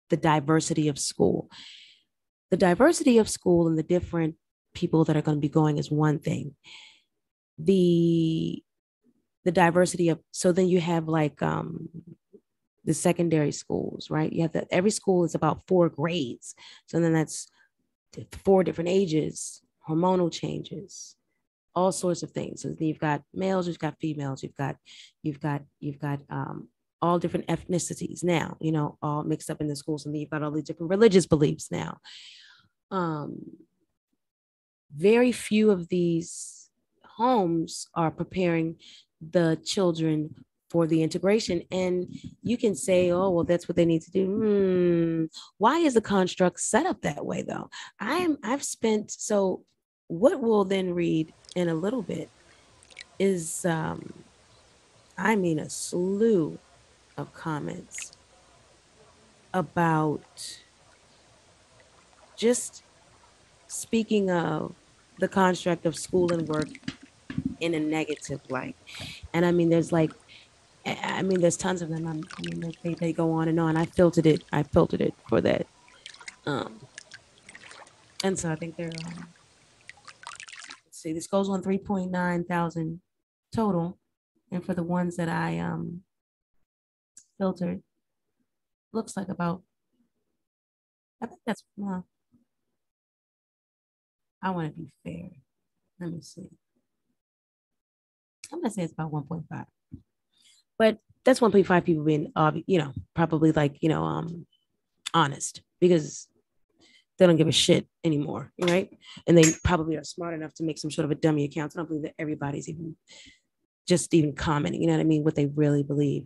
[0.09, 1.49] the diversity of school.
[2.49, 4.35] The diversity of school and the different
[4.73, 6.55] people that are going to be going is one thing.
[7.57, 8.63] The
[9.43, 11.89] the diversity of so then you have like um
[12.83, 14.31] the secondary schools, right?
[14.31, 16.55] You have that every school is about four grades.
[16.87, 17.47] So then that's
[18.43, 21.15] four different ages, hormonal changes,
[21.75, 22.61] all sorts of things.
[22.61, 24.75] So you've got males, you've got females, you've got,
[25.23, 26.67] you've got, you've got um,
[27.01, 30.05] all different ethnicities now, you know, all mixed up in the schools.
[30.05, 31.99] And you've got all these different religious beliefs now.
[32.91, 33.39] Um,
[34.95, 36.69] very few of these
[37.05, 38.75] homes are preparing
[39.21, 40.35] the children
[40.69, 41.61] for the integration.
[41.71, 42.07] And
[42.41, 44.25] you can say, oh, well, that's what they need to do.
[44.25, 45.25] Hmm.
[45.57, 47.69] Why is the construct set up that way, though?
[47.99, 49.63] I'm I've spent so
[50.07, 52.29] what we'll then read in a little bit
[53.19, 54.13] is um
[55.17, 56.57] I mean a slew
[57.17, 58.13] of comments
[59.53, 60.59] about
[62.35, 62.83] just
[63.67, 64.73] speaking of
[65.19, 66.69] the construct of school and work
[67.59, 68.75] in a negative light.
[69.33, 70.11] And I mean, there's like,
[70.85, 72.07] I mean, there's tons of them.
[72.07, 73.77] I'm, mean, they, they go on and on.
[73.77, 74.43] I filtered it.
[74.51, 75.67] I filtered it for that.
[76.45, 76.79] Um,
[78.23, 79.27] and so I think they're, um,
[81.01, 83.01] see, this goes on 3.9 thousand
[83.53, 83.97] total.
[84.51, 86.01] And for the ones that I um,
[87.37, 87.81] filtered,
[88.93, 89.63] looks like about,
[91.21, 92.05] I think that's, well,
[94.41, 95.29] I want to be fair.
[95.99, 96.49] Let me see.
[98.51, 99.65] I'm gonna say it's about 1.5.
[100.77, 104.45] But that's 1.5 people being uh, you know, probably like, you know, um
[105.13, 106.27] honest because
[107.21, 108.89] they don't give a shit anymore, right?
[109.27, 111.73] And they probably are smart enough to make some sort of a dummy account.
[111.75, 112.95] I don't believe that everybody's even
[113.87, 116.25] just even commenting, you know what I mean, what they really believe.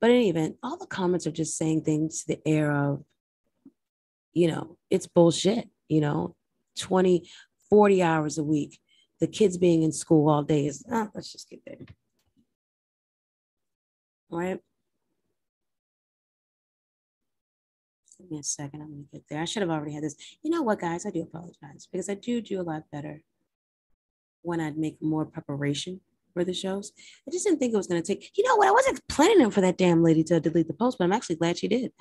[0.00, 3.04] But in any event, all the comments are just saying things to the air of,
[4.32, 6.34] you know, it's bullshit, you know,
[6.78, 7.30] 20,
[7.70, 8.80] 40 hours a week.
[9.20, 11.76] The kids being in school all day is, ah, let's just get there.
[14.28, 14.58] Right.
[18.22, 18.82] Give me a second.
[18.82, 19.42] I'm going to get there.
[19.42, 20.14] I should have already had this.
[20.42, 21.04] You know what, guys?
[21.04, 23.22] I do apologize because I do do a lot better
[24.42, 26.00] when I'd make more preparation
[26.32, 26.92] for the shows.
[27.26, 28.68] I just didn't think it was going to take, you know what?
[28.68, 31.58] I wasn't planning for that damn lady to delete the post, but I'm actually glad
[31.58, 31.92] she did.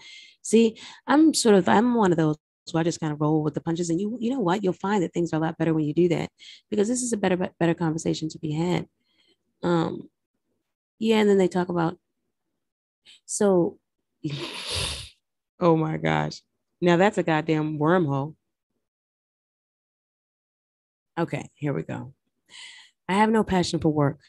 [0.43, 3.55] See, I'm sort of, I'm one of those so I just kind of roll with
[3.55, 3.89] the punches.
[3.89, 4.63] And you, you know what?
[4.63, 6.29] You'll find that things are a lot better when you do that
[6.69, 8.87] because this is a better, better conversation to be had.
[9.63, 10.09] Um,
[10.99, 11.97] yeah, and then they talk about
[13.25, 13.79] so
[15.61, 16.41] oh my gosh.
[16.81, 18.35] Now that's a goddamn wormhole.
[21.17, 22.13] Okay, here we go.
[23.07, 24.19] I have no passion for work.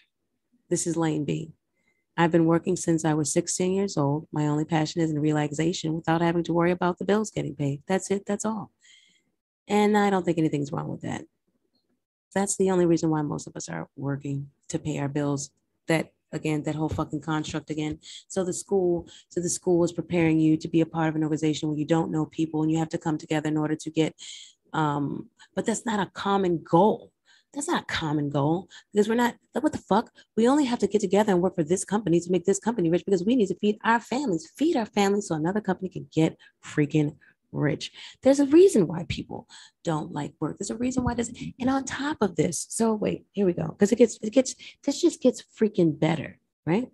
[0.69, 1.53] This is Lane B.
[2.17, 4.29] I've been working since I was 16 years old.
[4.33, 7.83] My only passion is in relaxation without having to worry about the bills getting paid.
[7.89, 8.25] That's it.
[8.27, 8.71] That's all.
[9.67, 11.25] And I don't think anything's wrong with that.
[12.35, 15.51] That's the only reason why most of us are working to pay our bills.
[15.89, 17.99] That again, that whole fucking construct again.
[18.29, 21.23] So the school, so the school is preparing you to be a part of an
[21.23, 23.91] organization where you don't know people and you have to come together in order to
[23.91, 24.15] get
[24.73, 27.13] um, but that's not a common goal.
[27.53, 30.11] That's not a common goal because we're not like what the fuck.
[30.39, 32.89] We only have to get together and work for this company to make this company
[32.89, 36.09] rich because we need to feed our families, feed our families so another company can
[36.15, 37.17] get freaking
[37.53, 37.93] rich.
[38.23, 39.47] There's a reason why people
[39.85, 40.59] don't like work.
[40.59, 41.33] There's a reason why this.
[41.61, 43.69] And on top of this, so wait, here we go.
[43.69, 46.89] Because it gets it gets this just gets freaking better, right?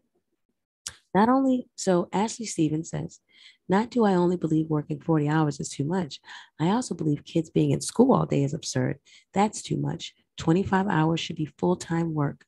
[1.15, 3.21] Not only so, Ashley Stevens says,
[3.69, 6.21] not do I only believe working 40 hours is too much.
[6.61, 8.99] I also believe kids being in school all day is absurd.
[9.35, 10.15] That's too much.
[10.39, 12.45] 25 hours should be full time work,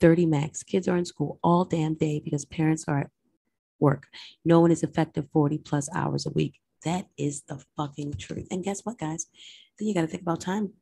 [0.00, 0.62] 30 max.
[0.62, 3.10] Kids are in school all damn day because parents are at
[3.78, 4.06] work.
[4.44, 6.60] No one is effective 40 plus hours a week.
[6.84, 8.48] That is the fucking truth.
[8.50, 9.26] And guess what, guys?
[9.78, 10.72] Then you got to think about time,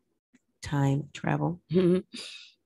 [0.63, 1.61] time travel.
[1.73, 1.99] Mm-hmm.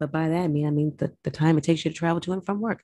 [0.00, 2.20] but by that, I mean, I mean the, the time it takes you to travel
[2.22, 2.82] to and from work.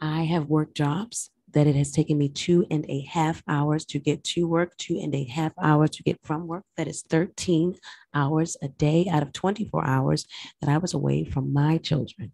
[0.00, 3.98] I have worked jobs that it has taken me two and a half hours to
[3.98, 6.64] get to work, two and a half hours to get from work.
[6.76, 7.76] That is 13
[8.12, 10.26] hours a day out of 24 hours
[10.60, 12.32] that I was away from my children.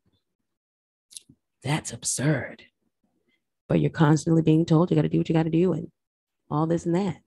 [1.62, 2.64] That's absurd.
[3.68, 5.88] But you're constantly being told you got to do what you got to do and
[6.50, 7.18] all this and that.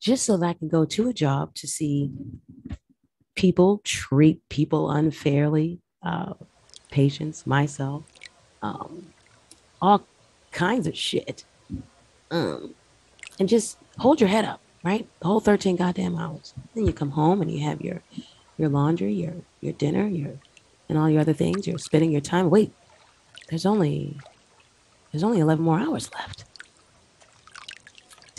[0.00, 2.10] Just so that I can go to a job to see
[3.36, 6.34] people treat people unfairly, uh,
[6.90, 8.02] patients, myself,
[8.62, 9.12] um,
[9.80, 10.04] all
[10.50, 11.44] kinds of shit.
[12.30, 12.74] Um,
[13.38, 15.08] and just hold your head up, right?
[15.20, 16.54] The whole 13 goddamn hours.
[16.74, 18.02] Then you come home and you have your
[18.58, 20.38] your laundry, your your dinner, your
[20.88, 21.66] and all your other things.
[21.66, 22.50] You're spending your time.
[22.50, 22.72] Wait,
[23.48, 24.18] there's only
[25.10, 26.44] there's only 11 more hours left.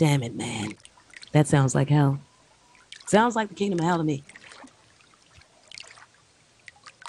[0.04, 0.74] Damn it, man.
[1.32, 2.20] That sounds like hell.
[3.06, 4.22] Sounds like the kingdom of hell to me.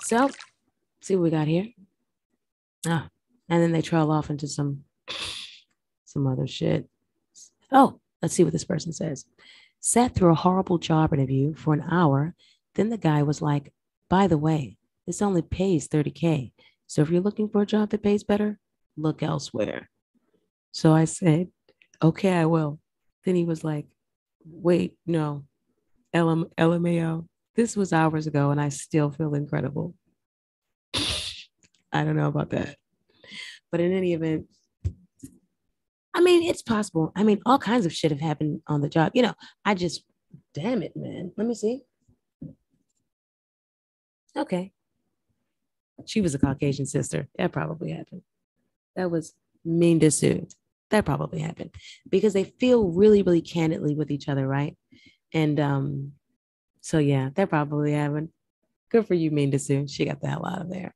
[0.03, 0.29] So,
[1.01, 1.67] see what we got here.
[2.87, 3.09] Ah,
[3.49, 4.85] and then they trail off into some
[6.05, 6.87] some other shit.
[7.69, 9.25] Oh, let's see what this person says.
[9.81, 12.33] Sat through a horrible job interview for an hour.
[12.75, 13.73] Then the guy was like,
[14.07, 16.53] by the way, this only pays 30K.
[16.87, 18.57] So if you're looking for a job that pays better,
[18.95, 19.89] look elsewhere.
[20.71, 21.49] So I said,
[22.01, 22.79] okay, I will.
[23.25, 23.87] Then he was like,
[24.45, 25.43] wait, no,
[26.13, 27.27] LM, LMAO.
[27.55, 29.95] This was hours ago and I still feel incredible.
[31.91, 32.75] I don't know about that.
[33.71, 34.47] But in any event,
[36.13, 37.11] I mean, it's possible.
[37.15, 39.11] I mean, all kinds of shit have happened on the job.
[39.15, 39.33] You know,
[39.65, 40.03] I just,
[40.53, 41.31] damn it, man.
[41.35, 41.81] Let me see.
[44.37, 44.71] Okay.
[46.05, 47.27] She was a Caucasian sister.
[47.37, 48.21] That probably happened.
[48.95, 50.53] That was mean to suit.
[50.91, 51.71] That probably happened
[52.09, 54.77] because they feel really, really candidly with each other, right?
[55.33, 56.11] And um,
[56.81, 58.29] so yeah, that probably happened.
[58.91, 59.87] Good for you, mean to sue.
[59.87, 60.93] She got the hell out of there.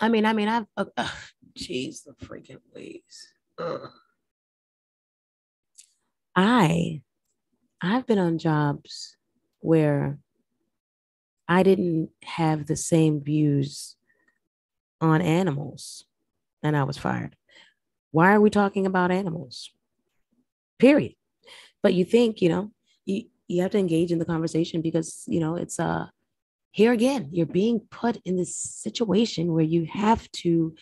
[0.00, 1.08] I mean, I mean, I've, uh, uh,
[1.54, 2.58] the freaking.
[3.58, 3.90] Ugh.
[6.36, 7.00] I,
[7.80, 9.16] I've been on jobs
[9.60, 10.18] where
[11.48, 13.96] I didn't have the same views
[15.00, 16.04] on animals
[16.62, 17.36] and I was fired.
[18.10, 19.70] Why are we talking about animals?
[20.78, 21.14] Period.
[21.82, 22.70] But you think, you know,
[23.04, 26.06] you, you have to engage in the conversation because, you know, it's uh
[26.70, 30.74] here again, you're being put in this situation where you have to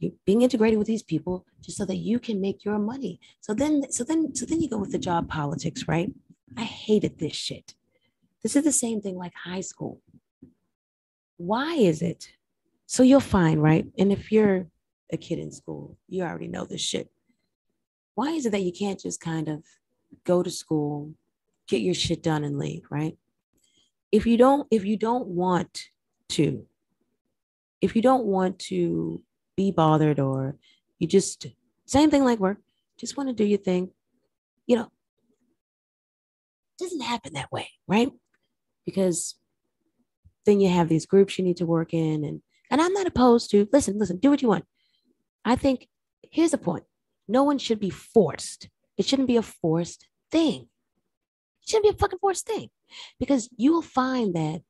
[0.00, 3.20] you're being integrated with these people just so that you can make your money.
[3.40, 6.10] So then, so then, so then you go with the job politics, right?
[6.56, 7.74] I hated this shit.
[8.42, 10.00] This is the same thing like high school.
[11.36, 12.32] Why is it?
[12.86, 13.86] So you'll find, right?
[13.98, 14.66] And if you're
[15.12, 17.10] a kid in school, you already know this shit.
[18.14, 19.62] Why is it that you can't just kind of
[20.24, 21.14] go to school,
[21.68, 23.16] get your shit done and leave, right?
[24.12, 25.84] If you don't, if you don't want
[26.30, 26.66] to,
[27.80, 29.22] if you don't want to
[29.56, 30.56] be bothered or
[30.98, 31.46] you just
[31.86, 32.58] same thing like work,
[32.98, 33.90] just want to do your thing,
[34.66, 34.90] you know,
[36.78, 38.10] doesn't happen that way, right?
[38.90, 39.36] because
[40.46, 42.42] then you have these groups you need to work in and
[42.72, 44.64] and I'm not opposed to listen, listen, do what you want.
[45.44, 45.88] I think
[46.22, 46.84] here's the point.
[47.28, 48.68] No one should be forced.
[48.96, 50.68] It shouldn't be a forced thing.
[51.62, 52.70] It shouldn't be a fucking forced thing.
[53.18, 54.62] Because you will find that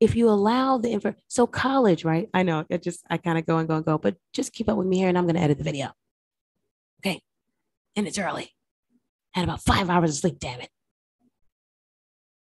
[0.00, 2.28] if you allow the info, so college, right?
[2.34, 4.68] I know it just I kind of go and go and go, but just keep
[4.68, 5.92] up with me here and I'm gonna edit the video.
[7.00, 7.22] Okay.
[7.96, 8.50] And it's early.
[9.34, 10.68] I had about five hours of sleep, damn it.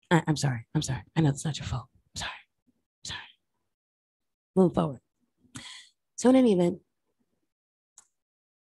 [0.10, 0.66] I, am sorry.
[0.74, 1.04] I'm sorry.
[1.16, 1.88] I know it's not your fault.
[2.16, 2.32] I'm sorry.
[3.00, 3.20] I'm sorry.
[4.56, 5.00] Move forward.
[6.18, 6.80] So, in any event,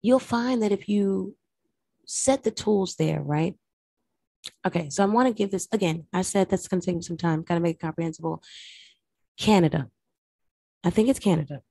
[0.02, 1.36] you'll find that if you
[2.06, 3.54] set the tools there, right?
[4.66, 6.06] Okay, so I want to give this again.
[6.12, 8.42] I said that's going to take me some time, got to make it comprehensible.
[9.38, 9.88] Canada.
[10.82, 11.62] I think it's Canada.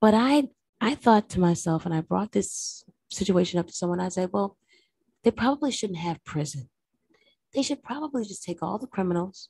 [0.00, 0.44] But I
[0.80, 4.56] I thought to myself, and I brought this situation up to someone, I said, well,
[5.22, 6.70] they probably shouldn't have prison
[7.56, 9.48] they should probably just take all the criminals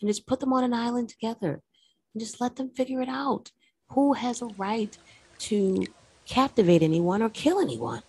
[0.00, 1.60] and just put them on an island together
[2.14, 3.50] and just let them figure it out.
[3.90, 4.96] Who has a right
[5.40, 5.86] to
[6.26, 8.02] captivate anyone or kill anyone?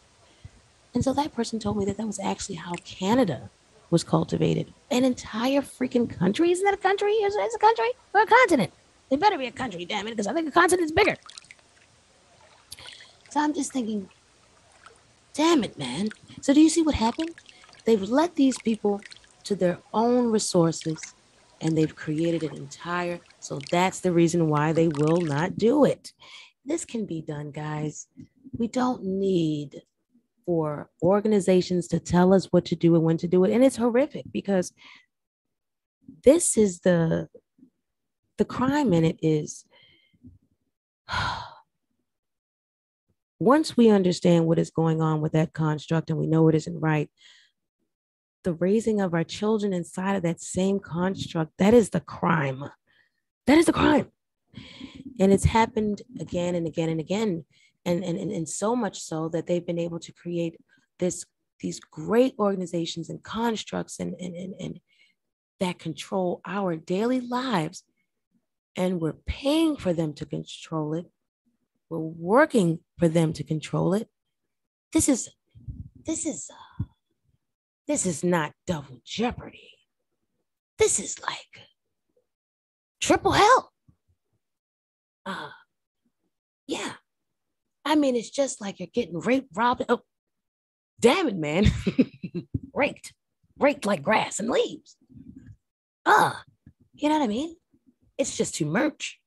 [0.94, 3.50] And so that person told me that that was actually how Canada
[3.90, 4.74] was cultivated.
[4.90, 6.52] An entire freaking country?
[6.52, 7.12] Isn't that a country?
[7.12, 8.72] Is it a country or a continent?
[9.10, 11.16] It better be a country, damn it, because I think a continent is bigger.
[13.30, 14.10] So I'm just thinking,
[15.34, 16.10] damn it, man.
[16.42, 17.32] So do you see what happened?
[17.86, 19.02] They've let these people
[19.44, 21.16] to their own resources
[21.62, 26.14] and they've created an entire so that's the reason why they will not do it.
[26.66, 28.08] This can be done guys.
[28.58, 29.82] We don't need
[30.46, 33.78] for organizations to tell us what to do and when to do it and it's
[33.78, 34.74] horrific because
[36.24, 37.28] this is the
[38.38, 39.66] the crime in it is
[43.40, 46.80] once we understand what is going on with that construct and we know it isn't
[46.80, 47.10] right
[48.44, 52.64] the raising of our children inside of that same construct, that is the crime.
[53.48, 54.12] That is the crime.
[55.20, 57.46] And it's happened again and again and again.
[57.86, 60.58] And, and, and, and so much so that they've been able to create
[61.00, 61.26] this
[61.62, 64.80] these great organizations and constructs and, and, and, and
[65.60, 67.84] that control our daily lives.
[68.76, 71.06] And we're paying for them to control it.
[71.90, 74.10] We're working for them to control it.
[74.94, 75.30] This is
[76.06, 76.84] this is uh,
[77.88, 79.72] this is not double jeopardy.
[80.78, 81.68] This is like
[83.00, 83.72] triple hell.
[85.26, 85.50] Uh,
[86.68, 86.94] yeah.
[87.84, 89.84] I mean, it's just like you're getting raped, robbed.
[89.90, 90.02] Oh,
[91.00, 91.66] damn it, man.
[92.74, 93.14] raked,
[93.60, 94.96] raked like grass and leaves.
[96.06, 96.34] Uh,
[96.94, 97.56] you know what I mean?
[98.18, 99.20] It's just too much.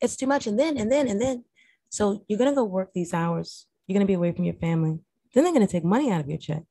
[0.00, 0.46] It's too much.
[0.46, 1.44] And then, and then, and then.
[1.88, 3.66] So you're going to go work these hours.
[3.86, 5.00] You're going to be away from your family.
[5.34, 6.62] Then they're going to take money out of your check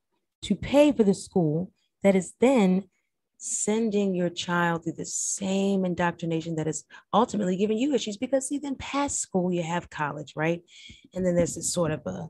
[0.42, 1.70] to pay for the school
[2.02, 2.84] that is then
[3.36, 8.58] sending your child through the same indoctrination that is ultimately giving you issues because see
[8.58, 10.62] then past school you have college right?
[11.14, 12.28] And then there's this sort of a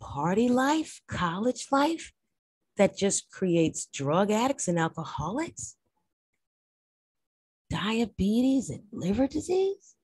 [0.00, 2.12] party life college life
[2.76, 5.76] that just creates drug addicts and alcoholics
[7.70, 9.94] diabetes and liver disease.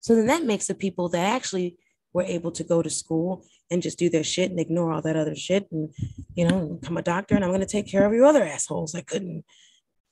[0.00, 1.76] So then that makes the people that actually
[2.12, 5.16] were able to go to school and just do their shit and ignore all that
[5.16, 5.92] other shit and
[6.34, 8.92] you know become a doctor and i'm going to take care of you other assholes
[8.92, 9.44] that couldn't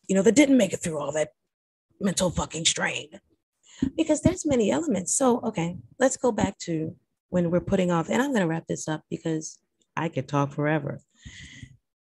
[0.09, 1.31] you know that didn't make it through all that
[2.01, 3.09] mental fucking strain.
[3.97, 5.15] Because there's many elements.
[5.15, 6.97] So okay let's go back to
[7.29, 9.59] when we're putting off and i'm going to wrap this up because
[9.97, 11.01] i could talk forever.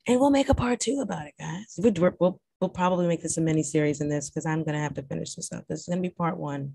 [0.07, 1.75] And we'll make a part two about it guys.
[1.77, 4.81] We'll, we'll, we'll probably make this a mini series in this because i'm going to
[4.81, 5.65] have to finish this up.
[5.69, 6.73] This is going to be part one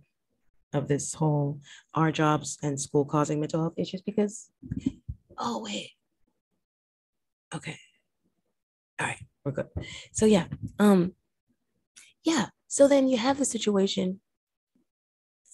[0.75, 1.61] of this whole
[1.95, 4.51] our jobs and school causing mental health issues because
[5.39, 5.91] oh wait.
[7.55, 7.79] Okay.
[9.01, 9.69] All right we're good.
[10.13, 10.47] So yeah
[10.79, 11.15] um
[12.25, 14.21] yeah so then you have the situation.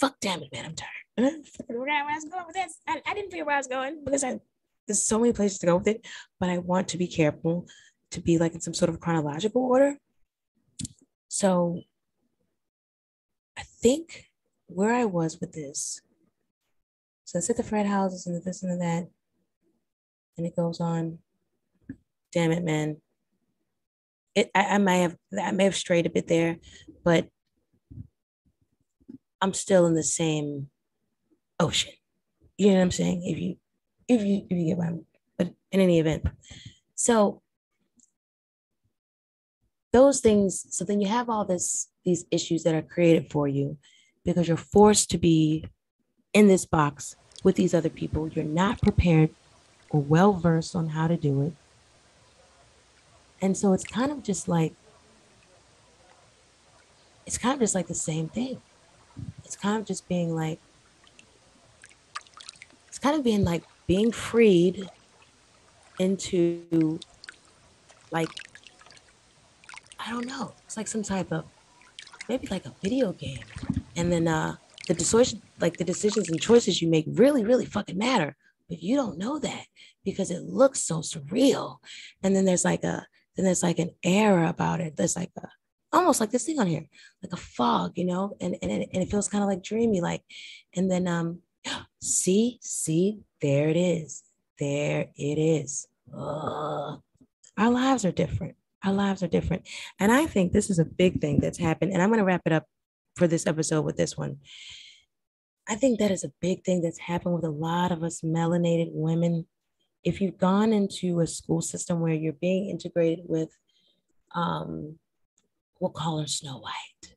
[0.00, 0.90] Fuck damn it man i'm tired.
[1.66, 2.78] Where I was going with this.
[2.88, 4.40] I, I didn't figure where I was going because I
[4.86, 6.06] there's so many places to go with it,
[6.38, 7.66] but I want to be careful
[8.10, 9.98] to be like in some sort of chronological order.
[11.28, 11.82] So
[13.56, 14.29] I think
[14.74, 16.00] where I was with this.
[17.24, 19.08] So I said the frat houses and the this and the that.
[20.36, 21.18] And it goes on.
[22.32, 22.96] Damn it, man.
[24.34, 26.58] It I, I may have I may have strayed a bit there,
[27.04, 27.28] but
[29.40, 30.68] I'm still in the same
[31.58, 31.92] ocean.
[32.56, 33.22] You know what I'm saying?
[33.24, 33.56] If you
[34.08, 35.06] if you if you get what I'm
[35.36, 36.26] but in any event.
[36.94, 37.42] So
[39.92, 43.78] those things, so then you have all this these issues that are created for you
[44.24, 45.64] because you're forced to be
[46.32, 48.28] in this box with these other people.
[48.28, 49.30] You're not prepared
[49.90, 51.52] or well versed on how to do it.
[53.42, 54.74] And so it's kind of just like,
[57.26, 58.60] it's kind of just like the same thing.
[59.44, 60.60] It's kind of just being like,
[62.88, 64.88] it's kind of being like being freed
[65.98, 66.98] into
[68.10, 68.28] like,
[69.98, 71.44] I don't know, it's like some type of
[72.28, 73.38] maybe like a video game
[74.00, 74.56] and then uh
[74.88, 78.34] the decision like the decisions and choices you make really really fucking matter.
[78.68, 79.66] But you don't know that
[80.04, 81.78] because it looks so surreal.
[82.22, 85.48] And then there's like a then there's like an air about it there's like a
[85.92, 86.86] almost like this thing on here
[87.22, 88.36] like a fog you know?
[88.40, 90.22] And and, and it feels kind of like dreamy like
[90.74, 91.40] and then um
[92.00, 94.22] see see there it is.
[94.58, 95.86] There it is.
[96.16, 97.00] Ugh.
[97.58, 98.56] our lives are different.
[98.82, 99.68] Our lives are different.
[99.98, 102.42] And i think this is a big thing that's happened and i'm going to wrap
[102.46, 102.64] it up
[103.16, 104.38] for this episode with this one.
[105.68, 108.88] I think that is a big thing that's happened with a lot of us melanated
[108.90, 109.46] women.
[110.02, 113.50] If you've gone into a school system where you're being integrated with,
[114.34, 114.98] um,
[115.78, 117.14] we'll call her Snow White,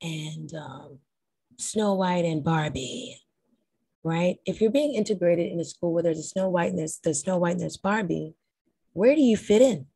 [0.00, 0.98] and um,
[1.58, 3.16] Snow White and Barbie,
[4.02, 4.36] right?
[4.46, 7.14] If you're being integrated in a school where there's a Snow White and there's the
[7.14, 8.34] Snow White and there's Barbie,
[8.92, 9.86] where do you fit in?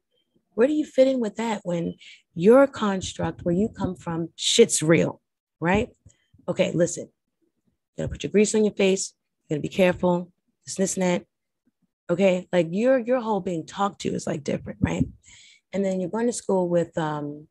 [0.55, 1.95] Where do you fit in with that when
[2.39, 5.21] your construct, where you come from, shit's real,
[5.61, 5.89] right?
[6.49, 7.09] Okay, listen.
[7.97, 9.15] You're gonna put your grease on your face.
[9.49, 10.31] You're gonna be careful.
[10.65, 11.25] This, this, and that.
[12.09, 15.05] Okay, like your your whole being talked to is like different, right?
[15.73, 17.49] And then you're going to school with um,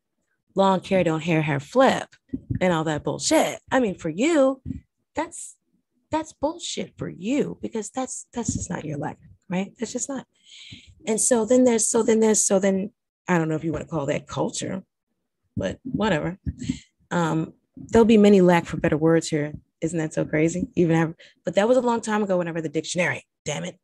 [0.56, 2.08] long hair, don't hair, hair flip,
[2.60, 3.60] and all that bullshit.
[3.70, 4.62] I mean, for you,
[5.14, 5.56] that's
[6.10, 9.18] that's bullshit for you because that's that's just not your life,
[9.50, 9.72] right?
[9.78, 10.26] That's just not.
[11.06, 12.90] And so then there's so then there's so then
[13.28, 14.82] I don't know if you want to call that culture,
[15.56, 16.38] but whatever.
[17.10, 19.52] Um, there'll be many lack for better words here.
[19.80, 20.66] Isn't that so crazy?
[20.74, 21.14] Even have,
[21.44, 23.24] but that was a long time ago when I read the dictionary.
[23.44, 23.78] Damn it.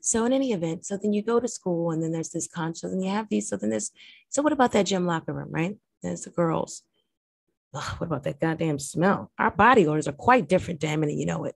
[0.00, 2.92] So in any event, so then you go to school and then there's this conscious
[2.92, 3.48] and you have these.
[3.48, 3.92] So then there's,
[4.28, 5.76] so what about that gym locker room, right?
[6.02, 6.82] There's the girls.
[7.72, 9.30] Ugh, what about that goddamn smell?
[9.38, 11.54] Our body odors are quite different, damn it, and you know it.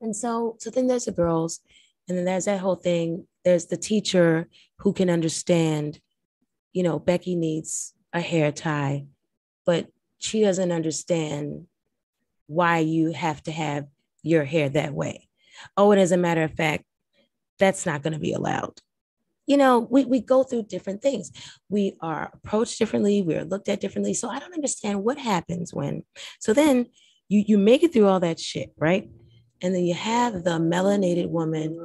[0.00, 1.60] And so, so then there's the girls,
[2.08, 3.26] and then there's that whole thing.
[3.44, 4.48] There's the teacher
[4.82, 6.00] who can understand,
[6.72, 9.06] you know, Becky needs a hair tie,
[9.64, 9.86] but
[10.18, 11.66] she doesn't understand
[12.46, 13.86] why you have to have
[14.22, 15.28] your hair that way.
[15.76, 16.84] Oh, and as a matter of fact,
[17.58, 18.80] that's not going to be allowed.
[19.46, 21.32] you know, we, we go through different things.
[21.68, 23.22] We are approached differently.
[23.22, 24.14] We are looked at differently.
[24.14, 26.04] So I don't understand what happens when,
[26.38, 26.86] so then
[27.28, 29.08] you, you make it through all that shit, right?
[29.60, 31.76] And then you have the melanated woman.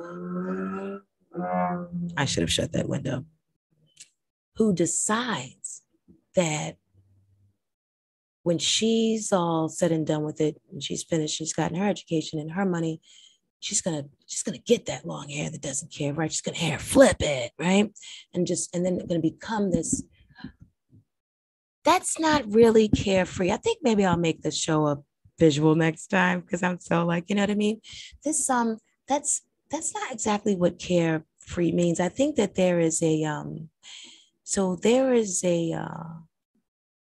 [2.15, 3.25] I should have shut that window.
[4.55, 5.83] Who decides
[6.35, 6.77] that
[8.43, 12.39] when she's all said and done with it, and she's finished, she's gotten her education
[12.39, 13.01] and her money,
[13.59, 16.31] she's gonna she's gonna get that long hair that doesn't care, right?
[16.31, 17.91] She's gonna hair flip it, right?
[18.33, 20.03] And just and then gonna become this.
[21.83, 23.51] That's not really carefree.
[23.51, 24.97] I think maybe I'll make the show a
[25.39, 27.81] visual next time because I'm so like, you know what I mean?
[28.23, 28.77] This um
[29.07, 31.99] that's that's not exactly what carefree means.
[31.99, 33.69] I think that there is a um
[34.43, 36.21] so there is a uh,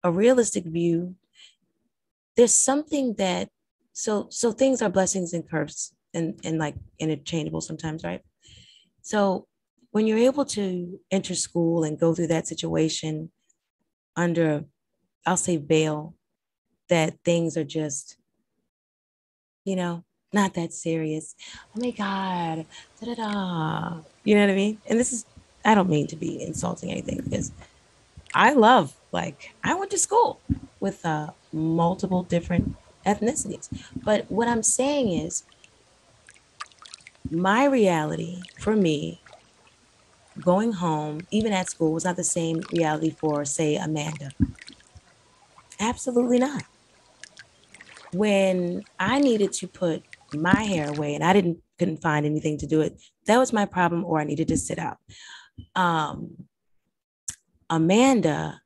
[0.03, 1.15] a realistic view.
[2.37, 3.49] There's something that
[3.93, 8.23] so so things are blessings and curses and, and like interchangeable sometimes, right?
[9.03, 9.47] So
[9.91, 13.31] when you're able to enter school and go through that situation
[14.17, 14.65] under,
[15.25, 16.15] I'll say, veil,
[16.89, 18.17] that things are just,
[19.65, 21.35] you know, not that serious.
[21.77, 22.67] Oh my God,
[23.01, 24.01] da da da.
[24.25, 24.81] You know what I mean?
[24.87, 25.27] And this is,
[25.65, 27.53] I don't mean to be insulting anything because
[28.35, 30.43] I love, like, I went to school
[30.81, 32.77] with uh, multiple different
[33.07, 33.69] ethnicities.
[34.05, 35.45] But what I'm saying is,
[37.31, 39.23] my reality for me
[40.41, 44.31] going home, even at school, was not the same reality for, say, Amanda.
[45.81, 46.65] Absolutely not.
[48.13, 50.05] When I needed to put
[50.35, 53.65] my hair away and I didn't couldn't find anything to do it, that was my
[53.65, 54.99] problem, or I needed to sit out.
[55.77, 56.49] Um,
[57.71, 58.61] Amanda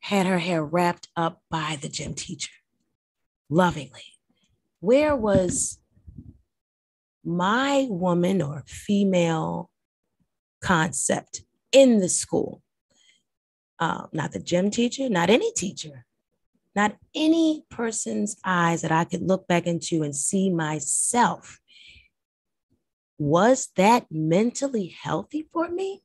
[0.00, 2.52] had her hair wrapped up by the gym teacher
[3.50, 4.04] lovingly.
[4.80, 5.78] Where was
[7.24, 9.70] my woman or female
[10.60, 11.42] concept
[11.72, 12.62] in the school.
[13.78, 16.06] Uh, not the gym teacher, not any teacher,
[16.76, 21.58] not any person's eyes that I could look back into and see myself.
[23.18, 26.02] Was that mentally healthy for me?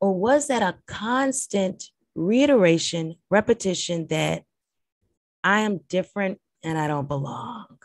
[0.00, 1.84] Or was that a constant
[2.14, 4.42] reiteration, repetition that
[5.42, 7.78] I am different and I don't belong?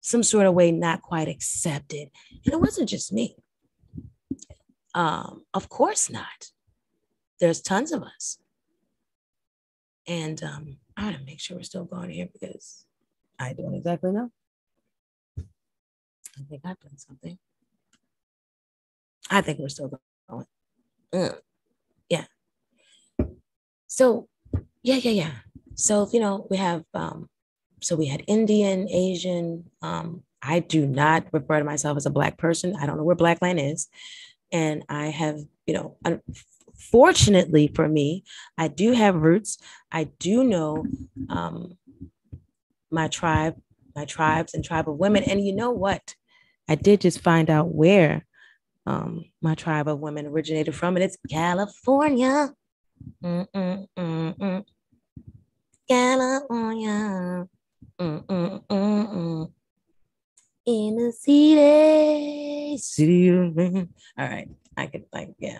[0.00, 2.10] some sort of way not quite accepted.
[2.44, 3.36] And it wasn't just me.
[4.94, 6.50] Um, of course not.
[7.38, 8.38] There's tons of us.
[10.06, 12.84] And um, I want to make sure we're still going here because
[13.38, 14.30] I don't exactly know.
[15.38, 17.38] I think I've done something.
[19.30, 20.46] I think we're still going.
[21.12, 21.38] Mm.
[22.08, 22.24] Yeah.
[23.86, 24.28] So,
[24.82, 25.30] yeah, yeah, yeah.
[25.74, 27.28] So, you know, we have um,
[27.80, 29.70] so we had Indian, Asian.
[29.82, 32.76] Um, I do not refer to myself as a Black person.
[32.76, 33.88] I don't know where Black land is.
[34.52, 35.96] And I have, you know,
[36.80, 38.24] fortunately for me,
[38.58, 39.58] I do have roots.
[39.92, 40.86] I do know
[41.28, 41.76] um,
[42.90, 43.56] my tribe,
[43.94, 45.22] my tribes and tribe of women.
[45.24, 46.14] And you know what?
[46.68, 48.24] I did just find out where
[48.86, 52.52] um, my tribe of women originated from, and it's California.
[53.22, 54.64] Mm-mm-mm-mm.
[55.88, 57.46] California.
[58.00, 59.52] Mm, mm, mm,
[60.66, 63.30] In the city, city.
[63.30, 65.58] All right, I could like yeah.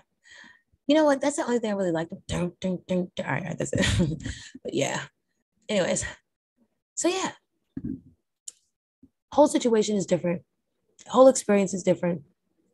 [0.91, 1.21] You know what?
[1.21, 2.09] That's the only thing I really like.
[2.27, 3.25] Dun, dun, dun, dun.
[3.25, 3.87] All right, that's it.
[4.65, 5.03] but yeah.
[5.69, 6.05] Anyways,
[6.97, 7.31] so yeah,
[9.31, 10.43] whole situation is different.
[11.07, 12.23] Whole experience is different.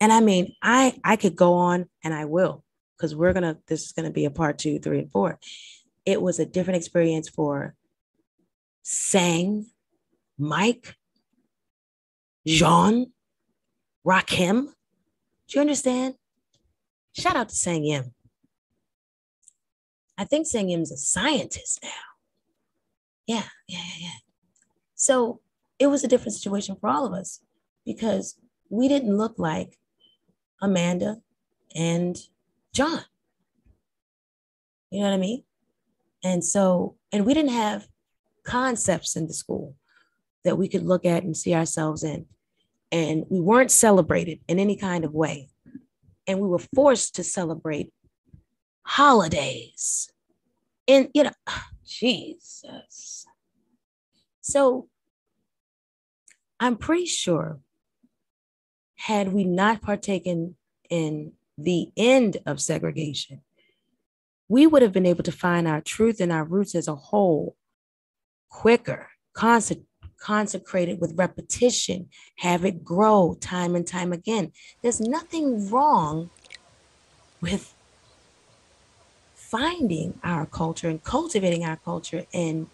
[0.01, 2.65] And I mean, I I could go on and I will
[2.97, 5.39] because we're gonna this is gonna be a part two, three, and four.
[6.07, 7.75] It was a different experience for
[8.83, 9.67] Sang,
[10.39, 10.95] Mike,
[12.47, 13.13] Jean,
[14.07, 14.69] Rakim.
[15.49, 16.15] Do you understand?
[17.17, 18.13] Shout out to Sang Yim.
[20.19, 21.89] I think Sang Yim's a scientist now.
[23.27, 24.19] Yeah, yeah, yeah, yeah.
[24.95, 25.41] So
[25.79, 27.41] it was a different situation for all of us
[27.87, 28.39] because
[28.69, 29.79] we didn't look like
[30.61, 31.23] Amanda
[31.75, 32.19] and
[32.73, 33.05] John.
[34.91, 35.43] You know what I mean?
[36.23, 37.89] And so, and we didn't have
[38.45, 39.75] concepts in the school
[40.45, 42.27] that we could look at and see ourselves in.
[42.93, 45.49] And we weren't celebrated in any kind of way.
[46.27, 47.93] And we were forced to celebrate
[48.83, 50.11] holidays.
[50.89, 51.33] And, you know,
[51.87, 53.27] Jesus.
[54.41, 54.89] So
[56.59, 57.61] I'm pretty sure,
[58.97, 60.57] had we not partaken
[60.89, 63.43] in the end of segregation,
[64.49, 67.57] we would have been able to find our truth and our roots as a whole
[68.49, 69.11] quicker,
[70.27, 72.09] consec- consecrated with repetition,
[72.39, 74.53] have it grow time and time again.
[74.83, 76.31] There's nothing wrong
[77.41, 77.75] with
[79.35, 82.67] finding our culture and cultivating our culture and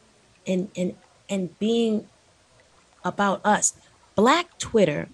[0.46, 0.94] and and
[1.28, 2.09] and being
[3.05, 3.74] about us.
[4.16, 5.09] Black Twitter,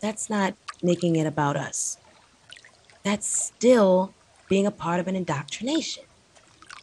[0.00, 1.96] that's not making it about us.
[3.04, 4.14] That's still
[4.48, 6.04] being a part of an indoctrination.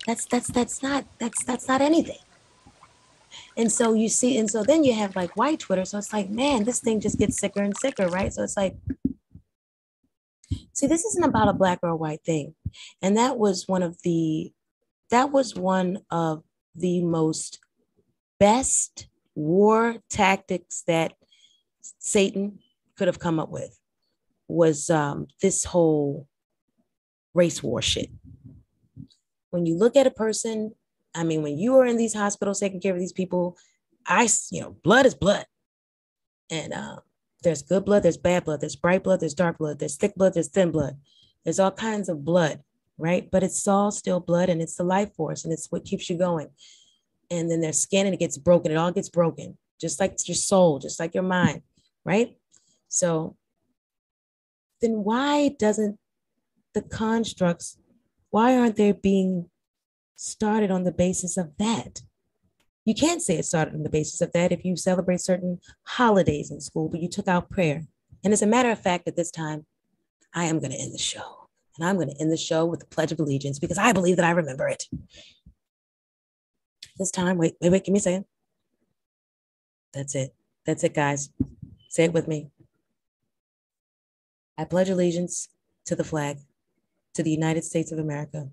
[0.08, 2.20] That's that's that's not that's that's not anything.
[3.58, 5.86] And so you see, and so then you have like white Twitter.
[5.86, 8.34] So it's like, man, this thing just gets sicker and sicker, right?
[8.34, 8.76] So it's like,
[10.74, 12.56] see, this isn't about a black or a white thing.
[13.02, 14.52] And that was one of the,
[15.10, 16.44] that was one of
[16.76, 17.60] the most
[18.40, 21.14] best war tactics that
[22.00, 22.60] Satan
[22.98, 23.80] could have come up with
[24.48, 26.28] was um, this whole
[27.34, 28.10] race war shit.
[29.52, 30.74] When you look at a person,
[31.16, 33.58] I mean, when you are in these hospitals taking care of these people,
[34.06, 35.46] I, you know, blood is blood.
[36.50, 36.98] And uh,
[37.44, 40.34] there's good blood, there's bad blood, there's bright blood, there's dark blood, there's thick blood,
[40.34, 40.98] there's thin blood.
[41.44, 42.62] There's all kinds of blood,
[42.98, 43.30] right?
[43.30, 46.18] But it's all still blood and it's the life force and it's what keeps you
[46.18, 46.50] going.
[47.32, 48.72] And then there's skin and it gets broken.
[48.72, 51.62] It all gets broken, just like your soul, just like your mind,
[52.04, 52.36] right?
[52.90, 53.36] So
[54.82, 55.98] then why doesn't
[56.74, 57.78] the constructs,
[58.32, 59.50] why aren't they being
[60.20, 62.02] started on the basis of that?
[62.86, 66.52] You can't say it started on the basis of that if you celebrate certain holidays
[66.52, 67.84] in school, but you took out prayer.
[68.24, 69.66] And as a matter of fact, at this time,
[70.34, 71.48] I am going to end the show.
[71.78, 74.18] And I'm going to end the show with the Pledge of Allegiance because I believe
[74.18, 74.86] that I remember it.
[76.98, 78.26] This time, wait, wait, wait, give me a second.
[79.94, 80.36] That's it.
[80.66, 81.30] That's it, guys.
[81.88, 82.50] Say it with me.
[84.58, 85.48] I pledge allegiance
[85.86, 86.40] to the flag,
[87.14, 88.50] to the United States of America,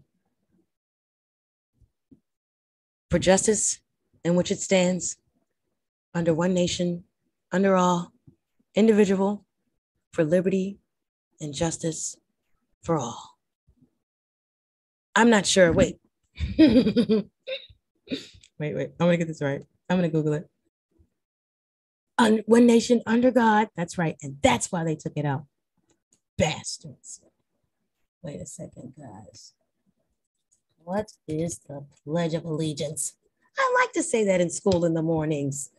[3.10, 3.80] for justice
[4.24, 5.16] in which it stands,
[6.14, 7.04] under one nation,
[7.52, 8.12] under all,
[8.74, 9.44] individual,
[10.12, 10.78] for liberty
[11.40, 12.16] and justice
[12.82, 13.36] for all.
[15.14, 15.72] I'm not sure.
[15.72, 15.98] Wait.
[16.58, 17.28] wait,
[18.58, 18.90] wait.
[18.98, 19.62] I'm going to get this right.
[19.88, 20.48] I'm going to Google it.
[22.18, 23.68] Un- one nation under God.
[23.76, 24.16] That's right.
[24.22, 25.44] And that's why they took it out
[26.38, 27.20] bastards.
[28.22, 29.52] Wait a second, guys.
[30.86, 33.16] What is the Pledge of Allegiance?
[33.58, 35.70] I like to say that in school in the mornings.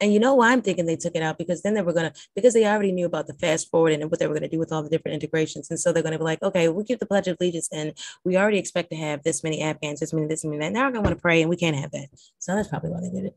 [0.00, 1.36] And you know why I'm thinking they took it out?
[1.36, 4.18] Because then they were to, because they already knew about the fast forward and what
[4.18, 5.68] they were to do with all the different integrations.
[5.68, 7.92] And so they're to be like, okay, we keep the Pledge of Allegiance and
[8.24, 10.72] we already expect to have this many Afghans, this many, this many, that.
[10.72, 12.08] Now we're to want to pray and we can't have that.
[12.38, 13.36] So that's probably why they did it.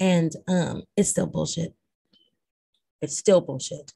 [0.00, 1.74] And um, it's still bullshit.
[3.02, 3.92] It's still bullshit.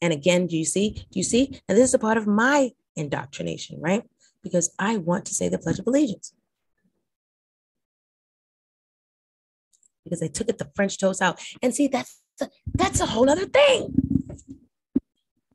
[0.00, 0.92] And again, do you see?
[0.92, 1.60] Do you see?
[1.68, 4.02] And this is a part of my indoctrination, right?
[4.44, 6.32] Because I want to say the Pledge of Allegiance.
[10.04, 11.40] Because they took it the French toast out.
[11.62, 13.94] And see, that's a, that's a whole other thing.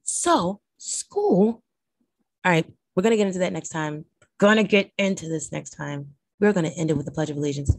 [0.04, 1.64] So, school,
[2.44, 2.66] all right,
[2.96, 4.06] we're going to get into that next time.
[4.40, 6.16] Gonna get into this next time.
[6.40, 7.76] We're going to end it with the Pledge of Allegiance.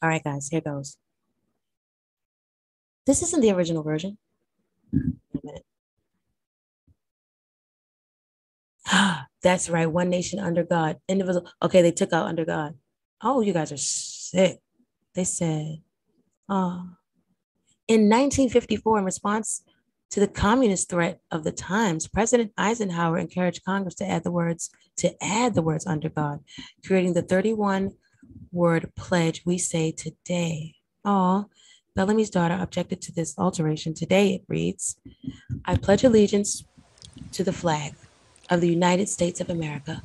[0.00, 0.96] All right, guys, here goes.
[3.06, 4.18] This isn't the original version.
[9.42, 9.90] That's right.
[9.90, 10.98] One nation under God.
[11.08, 11.48] Individual.
[11.62, 12.74] Okay, they took out under God.
[13.22, 14.58] Oh, you guys are sick.
[15.14, 15.78] They said,
[16.48, 16.90] oh.
[17.88, 19.62] In 1954, in response
[20.10, 24.70] to the communist threat of the times, President Eisenhower encouraged Congress to add the words
[24.96, 26.40] to add the words under God,
[26.84, 27.92] creating the 31
[28.50, 30.74] word pledge we say today.
[31.04, 31.46] Oh,
[31.96, 33.94] Bellamy's daughter objected to this alteration.
[33.94, 34.96] Today it reads
[35.64, 36.64] I pledge allegiance
[37.32, 37.94] to the flag
[38.52, 40.02] of the United States of America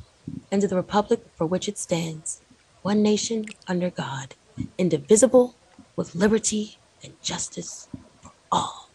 [0.50, 2.40] and to the republic for which it stands,
[2.80, 4.34] one nation under God,
[4.78, 5.54] indivisible,
[5.96, 7.88] with liberty and justice
[8.22, 8.88] for all.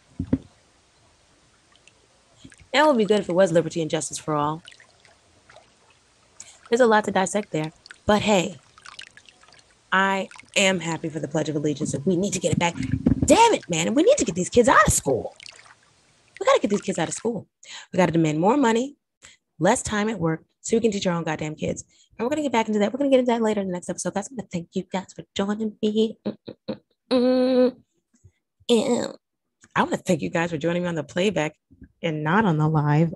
[2.72, 4.64] That would be good if it was liberty and justice for all.
[6.68, 7.72] There's a lot to dissect there,
[8.06, 8.56] but hey,
[9.92, 11.94] I am happy for the Pledge of Allegiance.
[12.04, 12.74] we need to get it back.
[13.24, 13.94] Damn it, man.
[13.94, 15.36] We need to get these kids out of school.
[16.40, 17.46] We got to get these kids out of school.
[17.92, 18.96] We got to demand more money,
[19.58, 21.84] less time at work, so we can teach our own goddamn kids.
[22.18, 22.92] And we're going to get back into that.
[22.92, 24.14] We're going to get into that later in the next episode.
[24.14, 26.18] Guys, I want to thank you guys for joining me.
[27.10, 27.72] And
[29.76, 31.54] I want to thank you guys for joining me on the playback
[32.02, 33.12] and not on the live.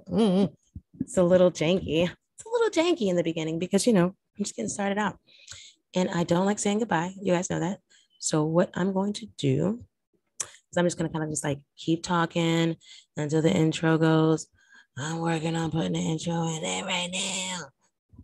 [1.01, 2.11] It's a little janky.
[2.11, 5.16] It's a little janky in the beginning because, you know, I'm just getting started out.
[5.95, 7.14] And I don't like saying goodbye.
[7.22, 7.78] You guys know that.
[8.18, 9.84] So what I'm going to do
[10.70, 12.76] is I'm just going to kind of just like keep talking
[13.16, 14.49] until the intro goes.
[15.01, 17.61] I'm working on putting the intro in there right now.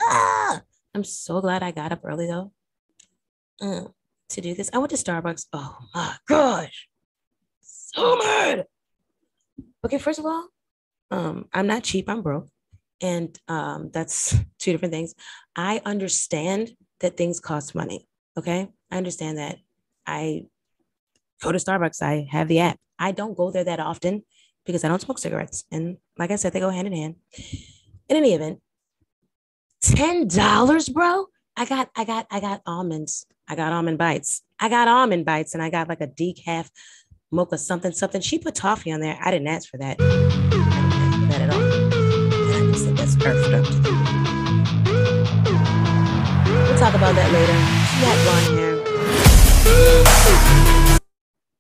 [0.03, 0.63] Ah!
[0.95, 2.53] I'm so glad I got up early though
[3.61, 3.89] um,
[4.31, 4.71] to do this.
[4.73, 5.47] I went to Starbucks.
[5.53, 6.89] Oh my gosh.
[7.61, 8.67] So mad.
[9.85, 10.49] Okay, first of all,
[11.11, 12.49] Um, I'm not cheap, I'm broke.
[13.01, 15.15] And um, that's two different things.
[15.55, 18.09] I understand that things cost money.
[18.37, 18.69] Okay.
[18.91, 19.59] I understand that.
[20.07, 20.47] I
[21.43, 22.79] go to Starbucks, I have the app.
[22.99, 24.23] I don't go there that often
[24.65, 25.65] because I don't smoke cigarettes.
[25.71, 27.17] And like I said, they go hand in hand.
[28.09, 28.61] In any event,
[29.85, 31.27] $10, bro.
[31.57, 33.27] I got, I got, I got almonds.
[33.49, 34.43] I got almond bites.
[34.59, 36.71] I got almond bites and I got like a decaf
[37.31, 38.21] mocha something, something.
[38.21, 39.19] She put toffee on there.
[39.23, 39.99] I didn't ask for that.
[39.99, 41.61] That at all.
[41.61, 43.69] And I just said that's perfect.
[46.49, 47.53] We'll talk about that later.
[47.91, 48.59] She had blonde
[50.69, 50.74] hair.